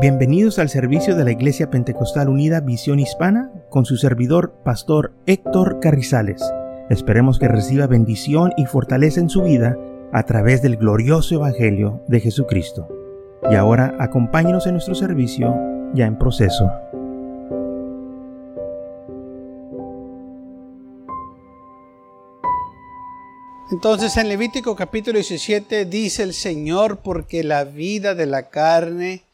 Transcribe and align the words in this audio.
Bienvenidos 0.00 0.60
al 0.60 0.68
servicio 0.68 1.16
de 1.16 1.24
la 1.24 1.32
Iglesia 1.32 1.70
Pentecostal 1.70 2.28
Unida 2.28 2.60
Visión 2.60 3.00
Hispana 3.00 3.50
con 3.68 3.84
su 3.84 3.96
servidor, 3.96 4.54
Pastor 4.64 5.12
Héctor 5.26 5.80
Carrizales. 5.80 6.40
Esperemos 6.88 7.40
que 7.40 7.48
reciba 7.48 7.88
bendición 7.88 8.52
y 8.56 8.66
fortaleza 8.66 9.18
en 9.18 9.28
su 9.28 9.42
vida 9.42 9.76
a 10.12 10.22
través 10.22 10.62
del 10.62 10.76
glorioso 10.76 11.34
Evangelio 11.34 12.00
de 12.06 12.20
Jesucristo. 12.20 12.86
Y 13.50 13.56
ahora 13.56 13.96
acompáñenos 13.98 14.68
en 14.68 14.74
nuestro 14.74 14.94
servicio 14.94 15.52
ya 15.94 16.06
en 16.06 16.16
proceso. 16.16 16.70
Entonces 23.72 24.16
en 24.16 24.28
Levítico 24.28 24.76
capítulo 24.76 25.18
17 25.18 25.86
dice 25.86 26.22
el 26.22 26.34
Señor, 26.34 26.98
porque 26.98 27.42
la 27.42 27.64
vida 27.64 28.14
de 28.14 28.26
la 28.26 28.48
carne 28.48 29.24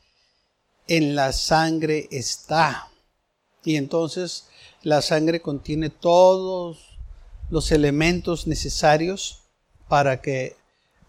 en 0.88 1.14
la 1.14 1.32
sangre 1.32 2.08
está. 2.10 2.88
Y 3.64 3.76
entonces 3.76 4.46
la 4.82 5.02
sangre 5.02 5.40
contiene 5.40 5.90
todos 5.90 6.98
los 7.50 7.72
elementos 7.72 8.46
necesarios 8.46 9.42
para 9.88 10.20
que 10.20 10.56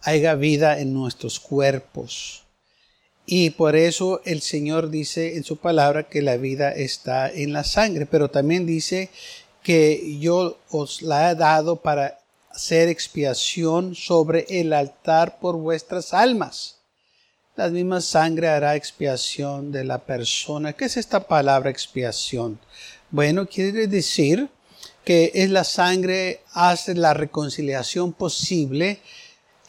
haya 0.01 0.35
vida 0.35 0.79
en 0.79 0.93
nuestros 0.93 1.39
cuerpos. 1.39 2.43
Y 3.25 3.49
por 3.51 3.75
eso 3.75 4.21
el 4.23 4.41
Señor 4.41 4.89
dice 4.89 5.35
en 5.35 5.43
su 5.43 5.57
palabra 5.57 6.03
que 6.03 6.21
la 6.21 6.37
vida 6.37 6.71
está 6.71 7.29
en 7.29 7.53
la 7.53 7.63
sangre, 7.63 8.05
pero 8.05 8.29
también 8.29 8.65
dice 8.65 9.09
que 9.63 10.19
yo 10.19 10.59
os 10.69 11.01
la 11.01 11.31
he 11.31 11.35
dado 11.35 11.77
para 11.77 12.19
hacer 12.51 12.87
expiación 12.87 13.95
sobre 13.95 14.45
el 14.47 14.71
altar 14.73 15.39
por 15.39 15.57
vuestras 15.57 16.13
almas 16.13 16.75
la 17.55 17.69
misma 17.69 18.01
sangre 18.01 18.49
hará 18.49 18.75
expiación 18.75 19.71
de 19.71 19.85
la 19.85 19.99
persona. 19.99 20.73
¿Qué 20.73 20.85
es 20.85 20.97
esta 20.97 21.25
palabra 21.25 21.69
expiación? 21.69 22.59
Bueno, 23.11 23.47
quiere 23.47 23.87
decir 23.87 24.49
que 25.05 25.31
es 25.33 25.49
la 25.49 25.63
sangre 25.63 26.41
hace 26.51 26.95
la 26.95 27.13
reconciliación 27.13 28.11
posible 28.11 28.99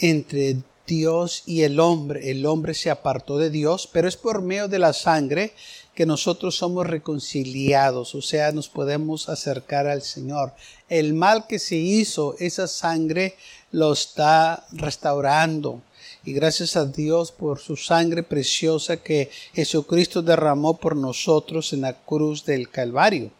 entre 0.00 0.56
Dios 0.84 1.44
y 1.46 1.62
el 1.62 1.78
hombre. 1.78 2.30
El 2.30 2.44
hombre 2.46 2.74
se 2.74 2.90
apartó 2.90 3.38
de 3.38 3.50
Dios, 3.50 3.88
pero 3.92 4.08
es 4.08 4.16
por 4.16 4.42
medio 4.42 4.66
de 4.66 4.80
la 4.80 4.92
sangre 4.92 5.52
que 5.94 6.06
nosotros 6.06 6.56
somos 6.56 6.86
reconciliados, 6.86 8.14
o 8.14 8.20
sea, 8.20 8.52
nos 8.52 8.68
podemos 8.68 9.30
acercar 9.30 9.86
al 9.86 10.02
Señor. 10.02 10.52
El 10.90 11.14
mal 11.14 11.46
que 11.46 11.58
se 11.58 11.76
hizo, 11.76 12.34
esa 12.38 12.66
sangre 12.66 13.36
lo 13.70 13.92
está 13.92 14.66
restaurando 14.72 15.80
y 16.26 16.32
gracias 16.32 16.76
a 16.76 16.84
Dios 16.84 17.30
por 17.30 17.60
su 17.60 17.76
sangre 17.76 18.24
preciosa 18.24 18.96
que 18.96 19.30
Jesucristo 19.54 20.22
derramó 20.22 20.76
por 20.76 20.96
nosotros 20.96 21.72
en 21.72 21.82
la 21.82 21.94
cruz 21.94 22.44
del 22.44 22.68
Calvario. 22.68 23.30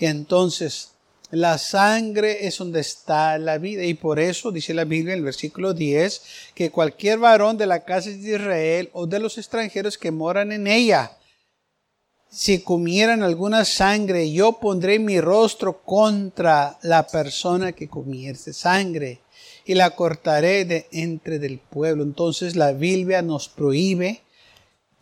Entonces, 0.00 0.90
la 1.30 1.58
sangre 1.58 2.46
es 2.46 2.58
donde 2.58 2.80
está 2.80 3.38
la 3.38 3.58
vida 3.58 3.84
y 3.84 3.94
por 3.94 4.18
eso 4.18 4.50
dice 4.50 4.74
la 4.74 4.84
Biblia 4.84 5.14
en 5.14 5.20
el 5.20 5.24
versículo 5.24 5.74
10 5.74 6.22
que 6.56 6.70
cualquier 6.70 7.18
varón 7.18 7.56
de 7.56 7.66
la 7.66 7.84
casa 7.84 8.10
de 8.10 8.16
Israel 8.16 8.90
o 8.92 9.06
de 9.06 9.20
los 9.20 9.38
extranjeros 9.38 9.96
que 9.96 10.10
moran 10.10 10.50
en 10.50 10.66
ella, 10.66 11.16
si 12.34 12.62
comieran 12.62 13.22
alguna 13.22 13.64
sangre, 13.64 14.32
yo 14.32 14.54
pondré 14.58 14.98
mi 14.98 15.20
rostro 15.20 15.82
contra 15.84 16.76
la 16.82 17.06
persona 17.06 17.70
que 17.72 17.88
comiese 17.88 18.52
sangre 18.52 19.20
y 19.64 19.74
la 19.74 19.90
cortaré 19.94 20.64
de 20.64 20.88
entre 20.90 21.38
del 21.38 21.60
pueblo. 21.60 22.02
Entonces 22.02 22.56
la 22.56 22.72
Biblia 22.72 23.22
nos 23.22 23.48
prohíbe 23.48 24.22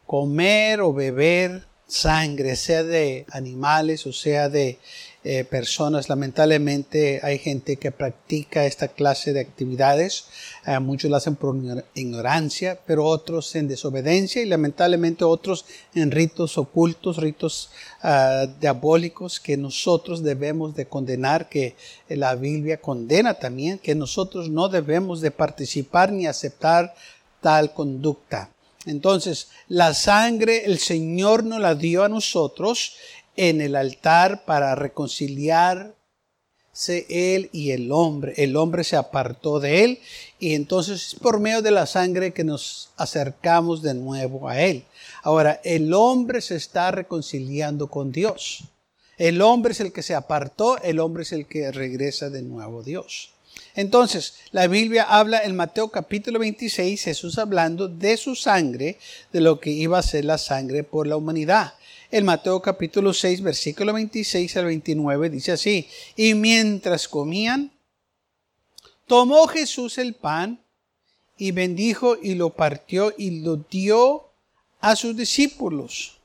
comer 0.05 0.83
o 0.83 0.93
beber 0.93 1.65
sangre, 1.87 2.55
sea 2.55 2.83
de 2.83 3.25
animales 3.31 4.07
o 4.07 4.13
sea 4.13 4.51
de 4.51 4.79
eh, 5.25 5.45
personas. 5.45 6.09
Lamentablemente 6.09 7.21
hay 7.23 7.39
gente 7.39 7.77
que 7.77 7.93
practica 7.93 8.67
esta 8.67 8.89
clase 8.89 9.33
de 9.33 9.41
actividades. 9.41 10.25
Eh, 10.67 10.79
muchos 10.81 11.11
lo 11.11 11.17
hacen 11.17 11.37
por 11.37 11.55
ignorancia, 11.95 12.81
pero 12.85 13.05
otros 13.05 13.55
en 13.55 13.69
desobediencia 13.69 14.43
y 14.43 14.47
lamentablemente 14.47 15.25
otros 15.25 15.65
en 15.95 16.11
ritos 16.11 16.59
ocultos, 16.59 17.19
ritos 17.19 17.71
ah, 18.03 18.47
diabólicos 18.61 19.39
que 19.39 19.57
nosotros 19.57 20.25
debemos 20.25 20.75
de 20.75 20.87
condenar, 20.87 21.49
que 21.49 21.77
la 22.09 22.35
Biblia 22.35 22.81
condena 22.81 23.35
también, 23.35 23.79
que 23.79 23.95
nosotros 23.95 24.51
no 24.51 24.69
debemos 24.69 25.21
de 25.21 25.31
participar 25.31 26.11
ni 26.11 26.27
aceptar 26.27 26.95
tal 27.41 27.73
conducta. 27.73 28.51
Entonces, 28.87 29.49
la 29.69 29.95
sangre 29.95 30.65
el 30.65 30.79
Señor 30.79 31.45
nos 31.45 31.61
la 31.61 31.75
dio 31.75 32.03
a 32.03 32.09
nosotros 32.09 32.95
en 33.37 33.61
el 33.61 33.77
altar 33.77 34.45
para 34.45 34.75
reconciliarse 34.75 35.95
él 37.09 37.51
y 37.53 37.71
el 37.71 37.93
hombre. 37.93 38.35
El 38.37 38.57
hombre 38.57 38.85
se 38.85 38.97
apartó 38.97 39.61
de 39.61 39.85
él 39.85 39.99
y 40.39 40.55
entonces 40.55 41.09
es 41.09 41.15
por 41.15 41.41
medio 41.41 41.63
de 41.63 41.71
la 41.71 41.87
sangre 41.87 42.33
que 42.33 42.45
nos 42.45 42.91
acercamos 42.97 43.83
de 43.83 43.95
nuevo 43.95 44.49
a 44.49 44.61
él. 44.61 44.85
Ahora, 45.23 45.61
el 45.65 45.93
hombre 45.95 46.41
se 46.41 46.57
está 46.57 46.91
reconciliando 46.91 47.89
con 47.89 48.13
Dios. 48.13 48.65
El 49.19 49.43
hombre 49.43 49.73
es 49.73 49.81
el 49.81 49.93
que 49.93 50.03
se 50.03 50.15
apartó, 50.15 50.79
el 50.83 50.99
hombre 50.99 51.23
es 51.23 51.33
el 51.33 51.47
que 51.47 51.71
regresa 51.71 52.31
de 52.31 52.43
nuevo 52.43 52.81
a 52.81 52.83
Dios. 52.83 53.33
Entonces, 53.75 54.35
la 54.51 54.67
Biblia 54.67 55.05
habla 55.05 55.43
en 55.45 55.57
Mateo 55.57 55.91
capítulo 55.91 56.39
26, 56.39 57.03
Jesús 57.03 57.39
hablando 57.39 57.89
de 57.89 58.17
su 58.17 58.35
sangre, 58.35 58.99
de 59.33 59.41
lo 59.41 59.61
que 59.61 59.71
iba 59.71 59.99
a 59.99 60.03
ser 60.03 60.25
la 60.25 60.39
sangre 60.39 60.83
por 60.85 61.07
la 61.07 61.17
humanidad. 61.17 61.75
En 62.15 62.27
Mateo 62.27 62.61
capítulo 62.61 63.15
6, 63.15 63.41
versículo 63.41 63.95
26 63.95 64.59
al 64.59 64.67
29 64.67 65.31
dice 65.31 65.53
así, 65.53 65.89
y 66.15 66.35
mientras 66.35 67.09
comían, 67.09 67.73
tomó 69.07 69.47
Jesús 69.47 69.97
el 69.97 70.13
pan 70.13 70.63
y 71.39 71.53
bendijo 71.53 72.19
y 72.23 72.35
lo 72.35 72.51
partió 72.51 73.15
y 73.17 73.41
lo 73.41 73.57
dio 73.57 74.29
a 74.81 74.95
sus 74.95 75.17
discípulos. 75.17 76.19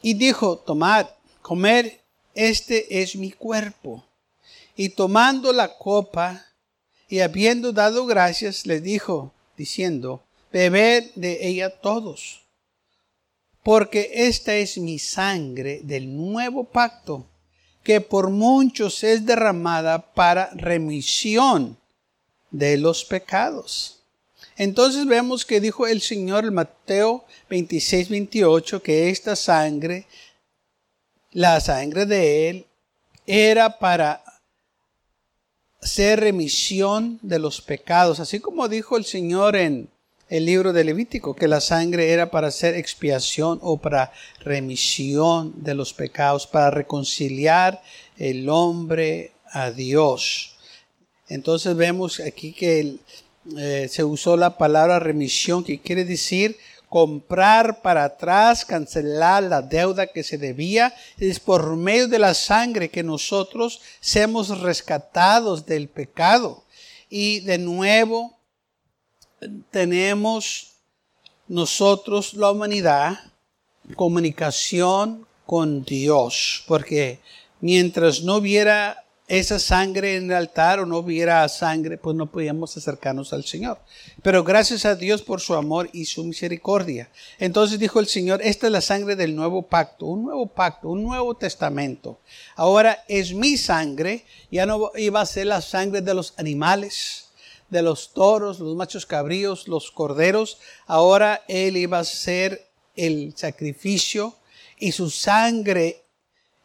Y 0.00 0.14
dijo, 0.14 0.58
tomad, 0.58 1.08
comer, 1.42 2.00
este 2.36 3.02
es 3.02 3.16
mi 3.16 3.32
cuerpo. 3.32 4.04
Y 4.76 4.90
tomando 4.90 5.52
la 5.52 5.76
copa 5.76 6.46
y 7.08 7.18
habiendo 7.18 7.72
dado 7.72 8.06
gracias, 8.06 8.64
les 8.64 8.80
dijo, 8.80 9.32
diciendo, 9.56 10.22
bebed 10.52 11.10
de 11.16 11.48
ella 11.48 11.80
todos 11.80 12.47
porque 13.62 14.10
esta 14.14 14.54
es 14.54 14.78
mi 14.78 14.98
sangre 14.98 15.80
del 15.82 16.16
nuevo 16.16 16.64
pacto, 16.64 17.26
que 17.82 18.00
por 18.00 18.30
muchos 18.30 19.02
es 19.04 19.24
derramada 19.24 20.12
para 20.14 20.50
remisión 20.54 21.76
de 22.50 22.76
los 22.76 23.04
pecados. 23.04 24.00
Entonces 24.56 25.06
vemos 25.06 25.44
que 25.44 25.60
dijo 25.60 25.86
el 25.86 26.00
Señor 26.00 26.44
en 26.44 26.54
Mateo 26.54 27.24
26, 27.48 28.08
28 28.08 28.82
que 28.82 29.10
esta 29.10 29.36
sangre, 29.36 30.06
la 31.32 31.60
sangre 31.60 32.06
de 32.06 32.50
Él, 32.50 32.66
era 33.26 33.78
para 33.78 34.22
hacer 35.80 36.20
remisión 36.20 37.18
de 37.22 37.38
los 37.38 37.60
pecados, 37.60 38.20
así 38.20 38.40
como 38.40 38.68
dijo 38.68 38.96
el 38.96 39.04
Señor 39.04 39.54
en 39.54 39.88
el 40.28 40.44
libro 40.44 40.72
de 40.72 40.84
Levítico, 40.84 41.34
que 41.34 41.48
la 41.48 41.60
sangre 41.60 42.10
era 42.10 42.30
para 42.30 42.48
hacer 42.48 42.74
expiación 42.74 43.58
o 43.62 43.78
para 43.78 44.12
remisión 44.40 45.54
de 45.56 45.74
los 45.74 45.94
pecados, 45.94 46.46
para 46.46 46.70
reconciliar 46.70 47.82
el 48.18 48.48
hombre 48.48 49.32
a 49.50 49.70
Dios. 49.70 50.56
Entonces 51.28 51.76
vemos 51.76 52.20
aquí 52.20 52.52
que 52.52 52.96
eh, 53.56 53.88
se 53.90 54.04
usó 54.04 54.36
la 54.36 54.58
palabra 54.58 54.98
remisión, 54.98 55.64
que 55.64 55.80
quiere 55.80 56.04
decir 56.04 56.56
comprar 56.88 57.82
para 57.82 58.04
atrás, 58.04 58.64
cancelar 58.64 59.42
la 59.42 59.62
deuda 59.62 60.06
que 60.06 60.22
se 60.22 60.38
debía. 60.38 60.94
Es 61.18 61.38
por 61.38 61.76
medio 61.76 62.08
de 62.08 62.18
la 62.18 62.34
sangre 62.34 62.88
que 62.88 63.02
nosotros 63.02 63.80
seamos 64.00 64.60
rescatados 64.60 65.66
del 65.66 65.88
pecado. 65.88 66.64
Y 67.10 67.40
de 67.40 67.58
nuevo, 67.58 68.37
tenemos 69.70 70.74
nosotros, 71.46 72.34
la 72.34 72.50
humanidad, 72.50 73.18
comunicación 73.96 75.26
con 75.46 75.84
Dios, 75.84 76.64
porque 76.66 77.20
mientras 77.60 78.22
no 78.22 78.36
hubiera 78.36 79.04
esa 79.28 79.58
sangre 79.58 80.16
en 80.16 80.30
el 80.30 80.36
altar 80.36 80.80
o 80.80 80.86
no 80.86 80.98
hubiera 80.98 81.46
sangre, 81.50 81.98
pues 81.98 82.16
no 82.16 82.30
podíamos 82.30 82.74
acercarnos 82.76 83.34
al 83.34 83.44
Señor. 83.44 83.78
Pero 84.22 84.42
gracias 84.42 84.86
a 84.86 84.94
Dios 84.94 85.20
por 85.20 85.42
su 85.42 85.54
amor 85.54 85.90
y 85.92 86.06
su 86.06 86.24
misericordia. 86.24 87.10
Entonces 87.38 87.78
dijo 87.78 88.00
el 88.00 88.06
Señor, 88.06 88.40
esta 88.42 88.66
es 88.66 88.72
la 88.72 88.80
sangre 88.80 89.16
del 89.16 89.36
nuevo 89.36 89.62
pacto, 89.62 90.06
un 90.06 90.24
nuevo 90.24 90.46
pacto, 90.46 90.88
un 90.88 91.02
nuevo 91.02 91.36
testamento. 91.36 92.20
Ahora 92.56 93.04
es 93.06 93.34
mi 93.34 93.58
sangre, 93.58 94.24
ya 94.50 94.64
no 94.64 94.92
iba 94.96 95.20
a 95.20 95.26
ser 95.26 95.46
la 95.46 95.60
sangre 95.60 96.00
de 96.00 96.14
los 96.14 96.32
animales, 96.38 97.27
de 97.70 97.82
los 97.82 98.12
toros, 98.12 98.60
los 98.60 98.76
machos 98.76 99.06
cabríos, 99.06 99.68
los 99.68 99.90
corderos, 99.90 100.58
ahora 100.86 101.42
él 101.48 101.76
iba 101.76 101.98
a 101.98 102.04
ser 102.04 102.66
el 102.96 103.34
sacrificio 103.36 104.34
y 104.78 104.92
su 104.92 105.10
sangre 105.10 106.02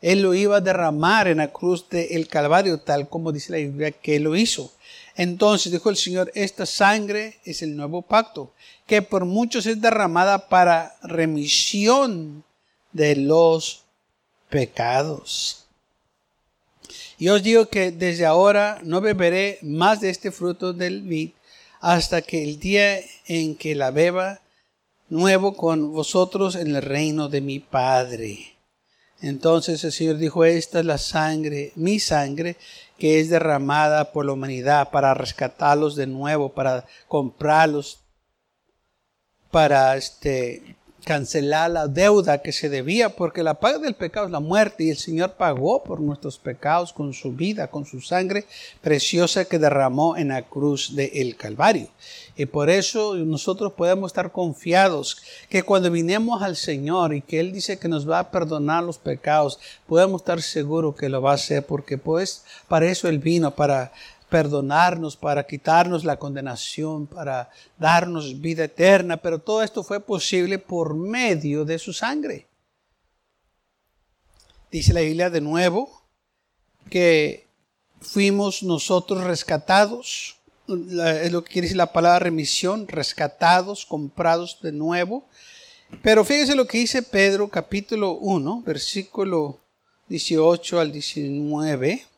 él 0.04 0.22
lo 0.22 0.34
iba 0.34 0.58
a 0.58 0.62
derramar 0.62 1.30
en 1.30 1.38
la 1.38 1.54
cruz 1.54 1.88
del 1.88 2.28
Calvario, 2.28 2.82
tal 2.82 3.08
como 3.08 3.32
dice 3.32 3.54
la 3.54 3.60
Biblia 3.60 3.92
que 3.92 4.20
lo 4.20 4.36
hizo. 4.36 4.74
Entonces 5.16 5.72
dijo 5.72 5.90
el 5.90 5.96
Señor, 5.96 6.30
esta 6.36 6.66
sangre 6.66 7.40
es 7.46 7.62
el 7.62 7.78
nuevo 7.78 8.02
pacto, 8.02 8.52
que 8.86 9.02
por 9.02 9.24
muchos 9.24 9.66
es 9.66 9.80
derramada 9.80 10.50
para 10.50 10.98
remisión 11.04 12.44
de 12.92 13.16
los 13.16 13.86
pecados. 14.50 15.63
Y 17.24 17.30
os 17.30 17.42
digo 17.42 17.70
que 17.70 17.92
desde 17.92 18.26
ahora 18.26 18.82
no 18.84 19.00
beberé 19.00 19.58
más 19.62 20.02
de 20.02 20.10
este 20.10 20.30
fruto 20.30 20.74
del 20.74 21.04
vid 21.04 21.30
hasta 21.80 22.22
que 22.22 22.44
el 22.44 22.60
día 22.60 23.00
en 23.28 23.56
que 23.56 23.76
la 23.76 23.92
beba 23.92 24.42
nuevo 25.08 25.56
con 25.56 25.94
vosotros 25.94 26.56
en 26.56 26.76
el 26.76 26.82
reino 26.82 27.30
de 27.30 27.40
mi 27.40 27.62
Padre. 27.62 28.58
Entonces 29.22 29.82
el 29.86 29.94
Señor 29.94 30.18
dijo, 30.18 30.44
esta 30.44 30.82
es 30.82 30.86
la 30.86 30.98
sangre, 30.98 31.72
mi 31.76 31.98
sangre, 31.98 32.58
que 32.98 33.22
es 33.22 33.30
derramada 33.30 34.12
por 34.12 34.26
la 34.26 34.34
humanidad 34.34 34.92
para 34.92 35.14
rescatarlos 35.14 35.96
de 35.96 36.08
nuevo, 36.08 36.50
para 36.50 36.86
comprarlos, 37.08 38.02
para 39.50 39.96
este, 39.96 40.76
cancelar 41.04 41.72
la 41.72 41.88
deuda 41.88 42.42
que 42.42 42.52
se 42.52 42.70
debía, 42.70 43.10
porque 43.10 43.44
la 43.44 43.56
paga 43.56 43.78
del 43.80 43.94
pecado 43.94 44.26
es 44.26 44.32
la 44.32 44.40
muerte 44.40 44.86
y 44.86 44.90
el 44.90 44.98
Señor 44.98 45.34
pagó 45.34 45.84
por 45.84 46.00
nuestros 46.00 46.38
pecados 46.38 46.94
con 46.94 47.14
su 47.14 47.34
vida, 47.34 47.68
con 47.68 47.86
su 47.86 48.02
sangre 48.02 48.46
preciosa 48.82 49.46
que 49.46 49.60
derramó 49.60 50.18
en 50.18 50.30
la 50.30 50.44
cruz 50.44 50.96
del 50.96 51.36
Calvario. 51.36 51.90
Y 52.36 52.46
por 52.46 52.70
eso 52.70 53.16
nosotros 53.16 53.74
podemos 53.74 54.12
estar 54.12 54.32
confiados 54.32 55.18
que 55.50 55.64
cuando 55.64 55.92
vinemos 55.92 56.42
al 56.42 56.56
Señor 56.56 57.14
y 57.14 57.22
que 57.22 57.40
Él 57.40 57.52
dice 57.52 57.78
que 57.78 57.88
nos 57.88 58.10
va 58.10 58.20
a 58.20 58.32
perdonar 58.32 58.84
los 58.84 58.98
pecados, 58.98 59.60
podemos 59.88 60.22
estar 60.22 60.42
seguros 60.42 60.96
que 60.96 61.10
lo 61.10 61.22
va 61.22 61.32
a 61.32 61.36
hacer, 61.36 61.66
porque 61.66 61.98
pues 61.98 62.44
para 62.68 62.88
eso 62.88 63.08
Él 63.08 63.20
vino, 63.20 63.52
para 63.52 63.92
perdonarnos, 64.34 65.16
para 65.16 65.46
quitarnos 65.46 66.04
la 66.04 66.18
condenación, 66.18 67.06
para 67.06 67.52
darnos 67.78 68.42
vida 68.42 68.64
eterna, 68.64 69.18
pero 69.18 69.38
todo 69.38 69.62
esto 69.62 69.84
fue 69.84 70.00
posible 70.00 70.58
por 70.58 70.96
medio 70.96 71.66
de 71.66 71.78
su 71.78 71.94
sangre. 71.94 72.48
Dice 74.72 74.92
la 74.92 75.02
Biblia 75.02 75.30
de 75.30 75.40
nuevo 75.40 76.02
que 76.90 77.46
fuimos 78.02 78.64
nosotros 78.64 79.24
rescatados, 79.24 80.38
es 80.68 81.32
lo 81.32 81.44
que 81.44 81.52
quiere 81.52 81.68
decir 81.68 81.78
la 81.78 81.94
palabra 81.94 82.18
remisión, 82.18 82.88
rescatados, 82.88 83.86
comprados 83.86 84.58
de 84.64 84.72
nuevo. 84.72 85.28
Pero 86.02 86.26
fíjese 86.26 86.56
lo 86.56 86.66
que 86.66 86.80
dice 86.80 87.04
Pedro 87.04 87.50
capítulo 87.50 88.14
1, 88.14 88.64
versículo 88.66 89.60
18 90.08 90.80
al 90.80 90.92
19 90.92 92.13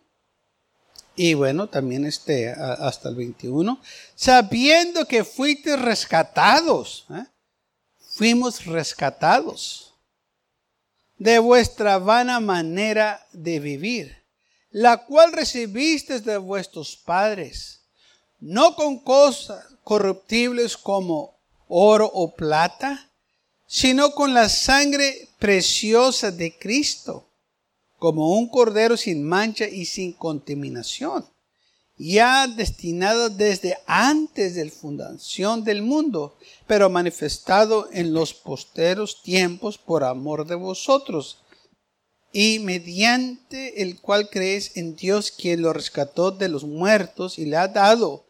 y 1.15 1.33
bueno, 1.33 1.67
también 1.67 2.05
este, 2.05 2.49
hasta 2.49 3.09
el 3.09 3.15
21, 3.15 3.79
sabiendo 4.15 5.05
que 5.05 5.23
fuiste 5.23 5.77
rescatados, 5.77 7.05
¿eh? 7.09 7.25
fuimos 8.15 8.65
rescatados 8.65 9.93
de 11.17 11.39
vuestra 11.39 11.97
vana 11.97 12.39
manera 12.39 13.25
de 13.31 13.59
vivir, 13.59 14.23
la 14.71 15.05
cual 15.05 15.31
recibiste 15.31 16.19
de 16.19 16.37
vuestros 16.37 16.97
padres, 16.97 17.81
no 18.39 18.75
con 18.75 18.99
cosas 18.99 19.65
corruptibles 19.83 20.75
como 20.75 21.37
oro 21.67 22.11
o 22.13 22.35
plata, 22.35 23.09
sino 23.65 24.11
con 24.11 24.33
la 24.33 24.49
sangre 24.49 25.29
preciosa 25.39 26.29
de 26.29 26.57
Cristo 26.57 27.25
como 28.05 28.37
un 28.37 28.47
cordero 28.47 28.97
sin 28.97 29.23
mancha 29.23 29.67
y 29.67 29.85
sin 29.85 30.13
contaminación, 30.13 31.25
ya 31.97 32.45
destinado 32.45 33.31
desde 33.31 33.79
antes 33.87 34.53
de 34.53 34.65
la 34.65 34.69
fundación 34.69 35.63
del 35.63 35.81
mundo, 35.81 36.37
pero 36.67 36.91
manifestado 36.91 37.89
en 37.91 38.13
los 38.13 38.35
posteros 38.35 39.23
tiempos 39.23 39.79
por 39.79 40.03
amor 40.03 40.45
de 40.45 40.53
vosotros, 40.53 41.39
y 42.31 42.59
mediante 42.59 43.81
el 43.81 43.99
cual 43.99 44.29
crees 44.29 44.77
en 44.77 44.95
Dios 44.95 45.31
quien 45.31 45.63
lo 45.63 45.73
rescató 45.73 46.29
de 46.29 46.47
los 46.47 46.63
muertos 46.63 47.39
y 47.39 47.45
le 47.45 47.57
ha 47.57 47.69
dado 47.69 48.24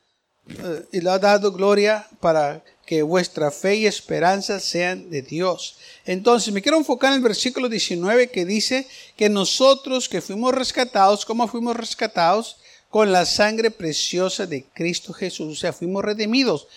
y 0.91 1.01
le 1.01 1.09
ha 1.09 1.19
dado 1.19 1.51
gloria 1.51 2.07
para 2.19 2.63
que 2.85 3.01
vuestra 3.01 3.49
fe 3.49 3.77
y 3.77 3.87
esperanza 3.87 4.59
sean 4.59 5.09
de 5.09 5.21
Dios. 5.21 5.77
Entonces, 6.05 6.53
me 6.53 6.61
quiero 6.61 6.77
enfocar 6.77 7.11
en 7.11 7.17
el 7.17 7.23
versículo 7.23 7.67
19 7.67 8.29
que 8.29 8.45
dice 8.45 8.87
que 9.15 9.27
nosotros 9.27 10.07
que 10.07 10.21
fuimos 10.21 10.53
rescatados, 10.53 11.25
¿cómo 11.25 11.47
fuimos 11.47 11.75
rescatados? 11.75 12.57
Con 12.89 13.11
la 13.11 13.25
sangre 13.25 13.71
preciosa 13.71 14.45
de 14.45 14.63
Cristo 14.63 15.13
Jesús. 15.13 15.57
O 15.57 15.59
sea, 15.59 15.73
fuimos 15.73 16.03
redimidos, 16.05 16.67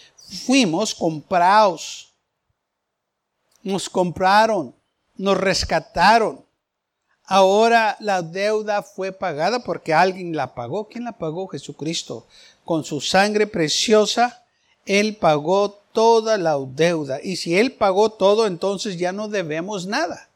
fuimos 0.47 0.95
comprados. 0.95 2.15
Nos 3.63 3.91
compraron, 3.91 4.75
nos 5.17 5.37
rescataron. 5.37 6.43
Ahora 7.31 7.99
la 8.01 8.23
deuda 8.23 8.83
fue 8.83 9.13
pagada 9.13 9.63
porque 9.63 9.93
alguien 9.93 10.35
la 10.35 10.55
pagó. 10.55 10.89
¿Quién 10.89 11.05
la 11.05 11.13
pagó? 11.13 11.47
Jesucristo. 11.47 12.27
Con 12.69 12.85
su 12.85 13.01
sangre 13.01 13.47
preciosa, 13.47 14.45
Él 14.85 15.17
pagó 15.17 15.71
toda 15.95 16.37
la 16.37 16.59
deuda. 16.59 17.19
Y 17.23 17.37
si 17.37 17.57
Él 17.57 17.73
pagó 17.73 18.11
todo, 18.11 18.47
entonces 18.47 18.99
ya 18.99 19.11
no 19.11 19.29
debemos 19.29 19.87
nada. 19.87 20.29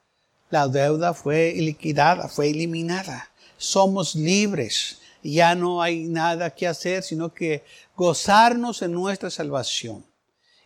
La 0.48 0.66
deuda 0.66 1.12
fue 1.12 1.52
liquidada, 1.54 2.28
fue 2.28 2.48
eliminada. 2.48 3.30
Somos 3.58 4.14
libres. 4.14 4.96
Ya 5.22 5.54
no 5.54 5.82
hay 5.82 6.04
nada 6.04 6.48
que 6.48 6.66
hacer, 6.66 7.02
sino 7.02 7.34
que 7.34 7.64
gozarnos 7.98 8.80
en 8.80 8.92
nuestra 8.92 9.28
salvación 9.28 10.02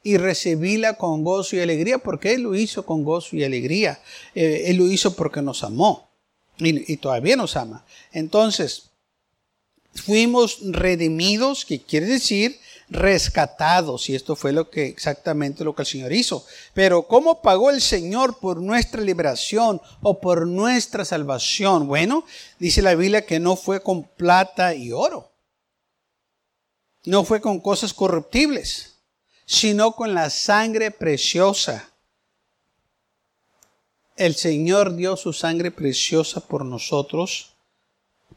y 0.05 0.19
recibirla 0.19 0.97
con 0.97 1.25
gozo 1.25 1.57
y 1.57 1.61
alegría, 1.63 1.99
porque 1.99 2.35
Él 2.35 2.43
lo 2.43 2.55
hizo 2.55 2.87
con 2.87 3.03
gozo 3.03 3.35
y 3.35 3.43
alegría. 3.43 3.99
Eh, 4.37 4.67
él 4.67 4.77
lo 4.77 4.87
hizo 4.87 5.17
porque 5.17 5.43
nos 5.43 5.65
amó 5.65 6.09
y, 6.59 6.97
todavía 6.99 7.35
nos 7.35 7.57
ama. 7.57 7.85
Entonces, 8.13 8.91
fuimos 9.97 10.59
redimidos, 10.63 11.65
que 11.65 11.81
quiere 11.81 12.07
decir 12.07 12.61
rescatados, 12.89 14.09
y 14.09 14.15
esto 14.15 14.37
fue 14.37 14.53
lo 14.53 14.71
que 14.71 14.87
exactamente 14.87 15.65
lo 15.65 15.75
que 15.75 15.83
el 15.83 15.89
Señor 15.89 16.13
hizo. 16.13 16.47
Pero 16.73 17.03
¿cómo 17.09 17.43
pagó 17.43 17.71
el 17.71 17.81
Señor 17.81 18.39
por 18.39 18.61
nuestra 18.61 19.01
liberación 19.01 19.81
o 20.03 20.21
por 20.21 20.47
nuestra 20.47 21.05
salvación? 21.05 21.89
Bueno, 21.89 22.25
dice 22.59 22.83
la 22.83 22.95
Biblia 22.95 23.27
que 23.27 23.41
no 23.41 23.57
fue 23.57 23.83
con 23.83 24.05
plata 24.05 24.75
y 24.75 24.93
oro. 24.93 25.33
No 27.05 27.25
fue 27.25 27.41
con 27.41 27.61
cosas 27.61 27.93
corruptibles, 27.93 28.95
sino 29.47 29.93
con 29.93 30.15
la 30.15 30.31
sangre 30.31 30.91
preciosa 30.91 31.89
el 34.17 34.35
Señor 34.35 34.97
dio 34.97 35.17
su 35.17 35.35
sangre 35.35 35.71
preciosa 35.71 36.41
por 36.41 36.65
nosotros, 36.65 37.56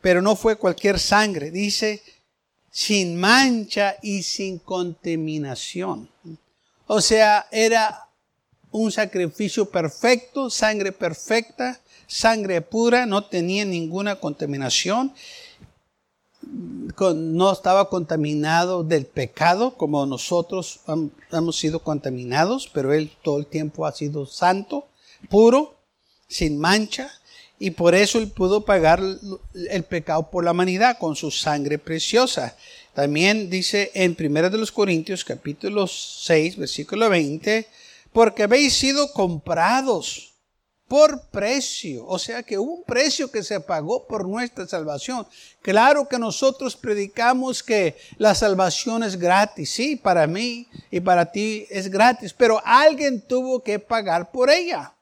pero 0.01 0.21
no 0.21 0.35
fue 0.35 0.55
cualquier 0.55 0.99
sangre, 0.99 1.51
dice, 1.51 2.01
sin 2.71 3.15
mancha 3.15 3.95
y 4.01 4.23
sin 4.23 4.59
contaminación. 4.59 6.09
O 6.87 7.01
sea, 7.01 7.47
era 7.51 8.07
un 8.71 8.91
sacrificio 8.91 9.69
perfecto, 9.69 10.49
sangre 10.49 10.91
perfecta, 10.91 11.79
sangre 12.07 12.61
pura, 12.61 13.05
no 13.05 13.25
tenía 13.25 13.65
ninguna 13.65 14.15
contaminación, 14.15 15.13
no 16.41 17.51
estaba 17.51 17.89
contaminado 17.89 18.83
del 18.83 19.05
pecado 19.05 19.75
como 19.75 20.05
nosotros 20.05 20.79
hemos 21.31 21.57
sido 21.57 21.79
contaminados, 21.79 22.69
pero 22.73 22.93
Él 22.93 23.11
todo 23.21 23.37
el 23.37 23.45
tiempo 23.45 23.85
ha 23.85 23.91
sido 23.91 24.25
santo 24.25 24.87
puro, 25.29 25.75
sin 26.27 26.57
mancha, 26.57 27.11
y 27.59 27.71
por 27.71 27.93
eso 27.93 28.17
él 28.17 28.29
pudo 28.29 28.63
pagar 28.63 29.01
el 29.69 29.83
pecado 29.83 30.31
por 30.31 30.45
la 30.45 30.51
humanidad 30.51 30.97
con 30.97 31.15
su 31.15 31.29
sangre 31.29 31.77
preciosa. 31.77 32.55
También 32.93 33.49
dice 33.49 33.91
en 33.93 34.15
1 34.17 34.49
de 34.49 34.57
los 34.57 34.71
Corintios 34.71 35.25
capítulo 35.25 35.85
6 35.85 36.57
versículo 36.57 37.09
20, 37.09 37.67
porque 38.13 38.43
habéis 38.43 38.73
sido 38.73 39.11
comprados 39.11 40.29
por 40.87 41.27
precio, 41.27 42.03
o 42.07 42.17
sea 42.17 42.41
que 42.41 42.57
hubo 42.57 42.73
un 42.73 42.83
precio 42.83 43.29
que 43.29 43.43
se 43.43 43.59
pagó 43.59 44.07
por 44.07 44.27
nuestra 44.27 44.67
salvación. 44.67 45.27
Claro 45.61 46.07
que 46.07 46.17
nosotros 46.17 46.75
predicamos 46.75 47.61
que 47.61 47.95
la 48.17 48.33
salvación 48.33 49.03
es 49.03 49.15
gratis, 49.15 49.69
sí, 49.69 49.95
para 49.95 50.25
mí 50.25 50.67
y 50.89 50.99
para 50.99 51.31
ti 51.31 51.67
es 51.69 51.89
gratis, 51.89 52.33
pero 52.33 52.59
alguien 52.65 53.21
tuvo 53.21 53.61
que 53.61 53.77
pagar 53.77 54.31
por 54.31 54.49
ella. 54.49 54.95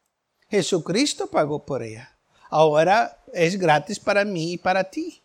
Jesucristo 0.49 1.27
pagó 1.27 1.65
por 1.65 1.81
ella. 1.81 2.16
Ahora 2.49 3.17
es 3.33 3.57
gratis 3.57 3.99
para 3.99 4.25
mí 4.25 4.53
y 4.53 4.57
para 4.57 4.85
ti. 4.85 5.21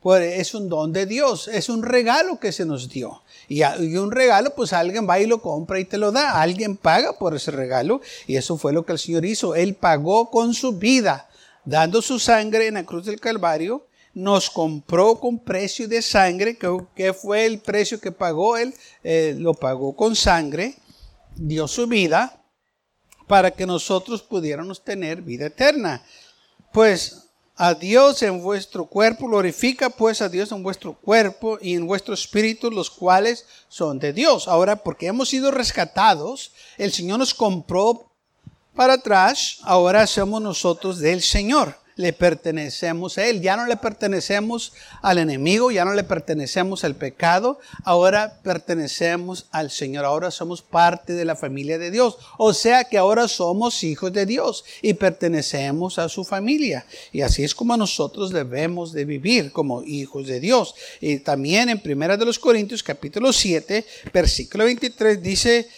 Pues 0.00 0.38
es 0.38 0.54
un 0.54 0.68
don 0.68 0.92
de 0.92 1.04
Dios, 1.04 1.48
es 1.48 1.68
un 1.68 1.82
regalo 1.82 2.38
que 2.38 2.52
se 2.52 2.64
nos 2.64 2.88
dio. 2.88 3.22
Y, 3.48 3.62
un 3.62 4.12
regalo, 4.12 4.54
pues 4.54 4.72
alguien 4.72 5.08
va 5.08 5.18
y 5.18 5.26
lo 5.26 5.40
compra 5.42 5.80
y 5.80 5.84
te 5.84 5.98
lo 5.98 6.12
da. 6.12 6.40
Alguien 6.40 6.76
paga 6.76 7.18
por 7.18 7.34
ese 7.34 7.50
regalo. 7.50 8.00
Y 8.26 8.36
eso 8.36 8.56
fue 8.56 8.72
lo 8.72 8.84
que 8.84 8.92
el 8.92 8.98
Señor 8.98 9.24
hizo. 9.24 9.54
Él 9.54 9.74
pagó 9.74 10.30
con 10.30 10.54
su 10.54 10.72
vida, 10.78 11.28
dando 11.64 12.02
su 12.02 12.18
sangre 12.18 12.68
en 12.68 12.74
la 12.74 12.84
cruz 12.84 13.06
del 13.06 13.20
Calvario. 13.20 13.86
Nos 14.14 14.48
compró 14.48 15.18
con 15.18 15.38
precio 15.38 15.88
de 15.88 16.02
sangre. 16.02 16.56
que 16.94 17.12
fue 17.12 17.46
el 17.46 17.58
precio 17.58 18.00
que 18.00 18.12
pagó 18.12 18.56
Él? 18.56 18.74
Eh, 19.02 19.34
lo 19.38 19.54
pagó 19.54 19.96
con 19.96 20.14
sangre. 20.14 20.74
Dio 21.34 21.66
su 21.66 21.86
vida 21.86 22.42
para 23.26 23.50
que 23.50 23.66
nosotros 23.66 24.22
pudiéramos 24.22 24.84
tener 24.84 25.22
vida 25.22 25.46
eterna. 25.46 26.02
Pues 26.76 27.22
a 27.56 27.72
Dios 27.72 28.22
en 28.22 28.42
vuestro 28.42 28.84
cuerpo, 28.84 29.28
glorifica 29.28 29.88
pues 29.88 30.20
a 30.20 30.28
Dios 30.28 30.52
en 30.52 30.62
vuestro 30.62 30.92
cuerpo 30.92 31.56
y 31.58 31.72
en 31.72 31.86
vuestro 31.86 32.12
espíritu, 32.12 32.70
los 32.70 32.90
cuales 32.90 33.46
son 33.66 33.98
de 33.98 34.12
Dios. 34.12 34.46
Ahora, 34.46 34.76
porque 34.76 35.06
hemos 35.06 35.30
sido 35.30 35.50
rescatados, 35.50 36.52
el 36.76 36.92
Señor 36.92 37.18
nos 37.18 37.32
compró 37.32 38.10
para 38.74 38.92
atrás, 38.92 39.56
ahora 39.62 40.06
somos 40.06 40.42
nosotros 40.42 40.98
del 40.98 41.22
Señor 41.22 41.78
le 41.96 42.12
pertenecemos 42.12 43.18
a 43.18 43.26
Él. 43.26 43.40
Ya 43.40 43.56
no 43.56 43.66
le 43.66 43.76
pertenecemos 43.76 44.72
al 45.02 45.18
enemigo, 45.18 45.70
ya 45.70 45.84
no 45.84 45.94
le 45.94 46.04
pertenecemos 46.04 46.84
al 46.84 46.94
pecado, 46.94 47.58
ahora 47.84 48.38
pertenecemos 48.42 49.46
al 49.50 49.70
Señor, 49.70 50.04
ahora 50.04 50.30
somos 50.30 50.62
parte 50.62 51.14
de 51.14 51.24
la 51.24 51.36
familia 51.36 51.78
de 51.78 51.90
Dios. 51.90 52.18
O 52.38 52.52
sea 52.52 52.84
que 52.84 52.98
ahora 52.98 53.28
somos 53.28 53.82
hijos 53.82 54.12
de 54.12 54.26
Dios 54.26 54.64
y 54.82 54.94
pertenecemos 54.94 55.98
a 55.98 56.08
su 56.08 56.24
familia. 56.24 56.86
Y 57.12 57.22
así 57.22 57.42
es 57.42 57.54
como 57.54 57.76
nosotros 57.76 58.30
debemos 58.30 58.92
de 58.92 59.04
vivir 59.04 59.50
como 59.52 59.82
hijos 59.82 60.26
de 60.26 60.38
Dios. 60.38 60.74
Y 61.00 61.18
también 61.18 61.70
en 61.70 61.80
Primera 61.80 62.16
de 62.16 62.24
los 62.24 62.38
Corintios 62.38 62.82
capítulo 62.82 63.32
7, 63.32 63.84
versículo 64.12 64.64
23 64.64 65.22
dice, 65.22 65.68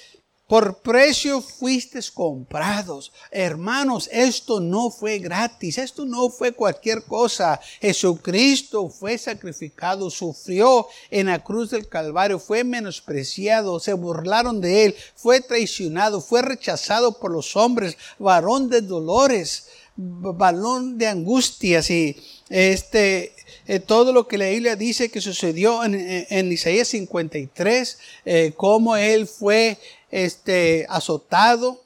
por 0.48 0.78
precio 0.78 1.42
fuisteis 1.42 2.10
comprados. 2.10 3.12
Hermanos, 3.30 4.08
esto 4.10 4.60
no 4.60 4.90
fue 4.90 5.18
gratis, 5.18 5.76
esto 5.76 6.06
no 6.06 6.30
fue 6.30 6.52
cualquier 6.52 7.04
cosa. 7.04 7.60
Jesucristo 7.82 8.88
fue 8.88 9.18
sacrificado, 9.18 10.08
sufrió 10.08 10.86
en 11.10 11.26
la 11.26 11.44
cruz 11.44 11.70
del 11.70 11.86
Calvario, 11.86 12.38
fue 12.38 12.64
menospreciado, 12.64 13.78
se 13.78 13.92
burlaron 13.92 14.62
de 14.62 14.86
él, 14.86 14.96
fue 15.14 15.42
traicionado, 15.42 16.22
fue 16.22 16.40
rechazado 16.40 17.18
por 17.18 17.30
los 17.30 17.54
hombres, 17.54 17.98
varón 18.18 18.70
de 18.70 18.80
dolores, 18.80 19.68
balón 19.96 20.96
de 20.96 21.08
angustias 21.08 21.90
y 21.90 22.16
este 22.48 23.34
eh, 23.66 23.80
todo 23.80 24.14
lo 24.14 24.26
que 24.26 24.38
la 24.38 24.48
Biblia 24.48 24.76
dice 24.76 25.10
que 25.10 25.20
sucedió 25.20 25.84
en, 25.84 26.52
Isaías 26.52 26.88
53, 26.88 27.98
eh, 28.24 28.52
cómo 28.56 28.96
él 28.96 29.26
fue 29.26 29.76
este, 30.10 30.86
azotado 30.88 31.82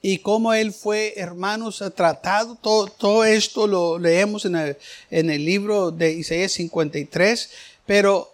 y 0.00 0.18
cómo 0.18 0.54
él 0.54 0.72
fue, 0.72 1.14
hermanos, 1.16 1.82
tratado. 1.94 2.54
Todo, 2.54 2.86
todo 2.86 3.24
esto 3.24 3.66
lo 3.66 3.98
leemos 3.98 4.44
en 4.44 4.56
el, 4.56 4.76
en 5.10 5.30
el 5.30 5.44
libro 5.44 5.90
de 5.90 6.12
Isaías 6.12 6.52
53. 6.52 7.50
Pero 7.86 8.32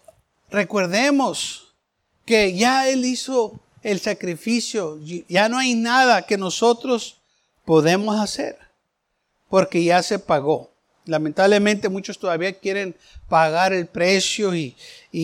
recordemos 0.51 1.75
que 2.27 2.55
ya 2.55 2.89
él 2.89 3.05
hizo 3.05 3.61
el 3.83 4.01
sacrificio. 4.01 4.99
Ya 5.29 5.49
no 5.49 5.59
hay 5.59 5.75
nada 5.75 6.27
que 6.27 6.37
nosotros 6.37 7.17
podemos 7.65 8.21
hacer 8.21 8.59
porque 9.49 9.85
ya 9.85 10.03
se 10.03 10.19
pagó. 10.19 10.74
Lamentablemente 11.06 11.88
muchos 11.88 12.18
todavía 12.18 12.58
quieren 12.58 12.96
pagar 13.28 13.73
el 13.73 13.87
precio 13.87 14.54
y, 14.54 14.76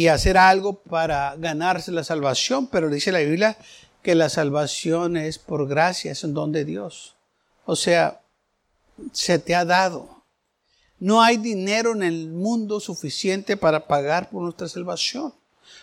hacer 0.09 0.37
algo 0.37 0.75
para 0.75 1.35
ganarse 1.37 1.91
la 1.91 2.05
salvación, 2.05 2.67
pero 2.67 2.91
dice 2.91 3.13
la 3.13 3.21
Biblia 3.21 3.57
que 4.03 4.15
la 4.15 4.29
salvación 4.29 5.17
es 5.17 5.39
por 5.39 5.69
gracia, 5.69 6.13
es 6.13 6.23
un 6.25 6.35
don 6.35 6.53
de 6.53 6.65
Dios. 6.65 7.17
O 7.65 7.77
sea, 7.77 8.21
se 9.13 9.39
te 9.39 9.55
ha 9.55 9.65
dado. 9.65 10.25
No 10.99 11.23
hay 11.23 11.39
dinero 11.39 11.93
en 11.93 12.03
el 12.03 12.29
mundo 12.29 12.79
suficiente 12.81 13.57
para 13.57 13.87
pagar 13.87 14.31
por 14.31 14.43
nuestra 14.43 14.69
salvación. 14.69 15.35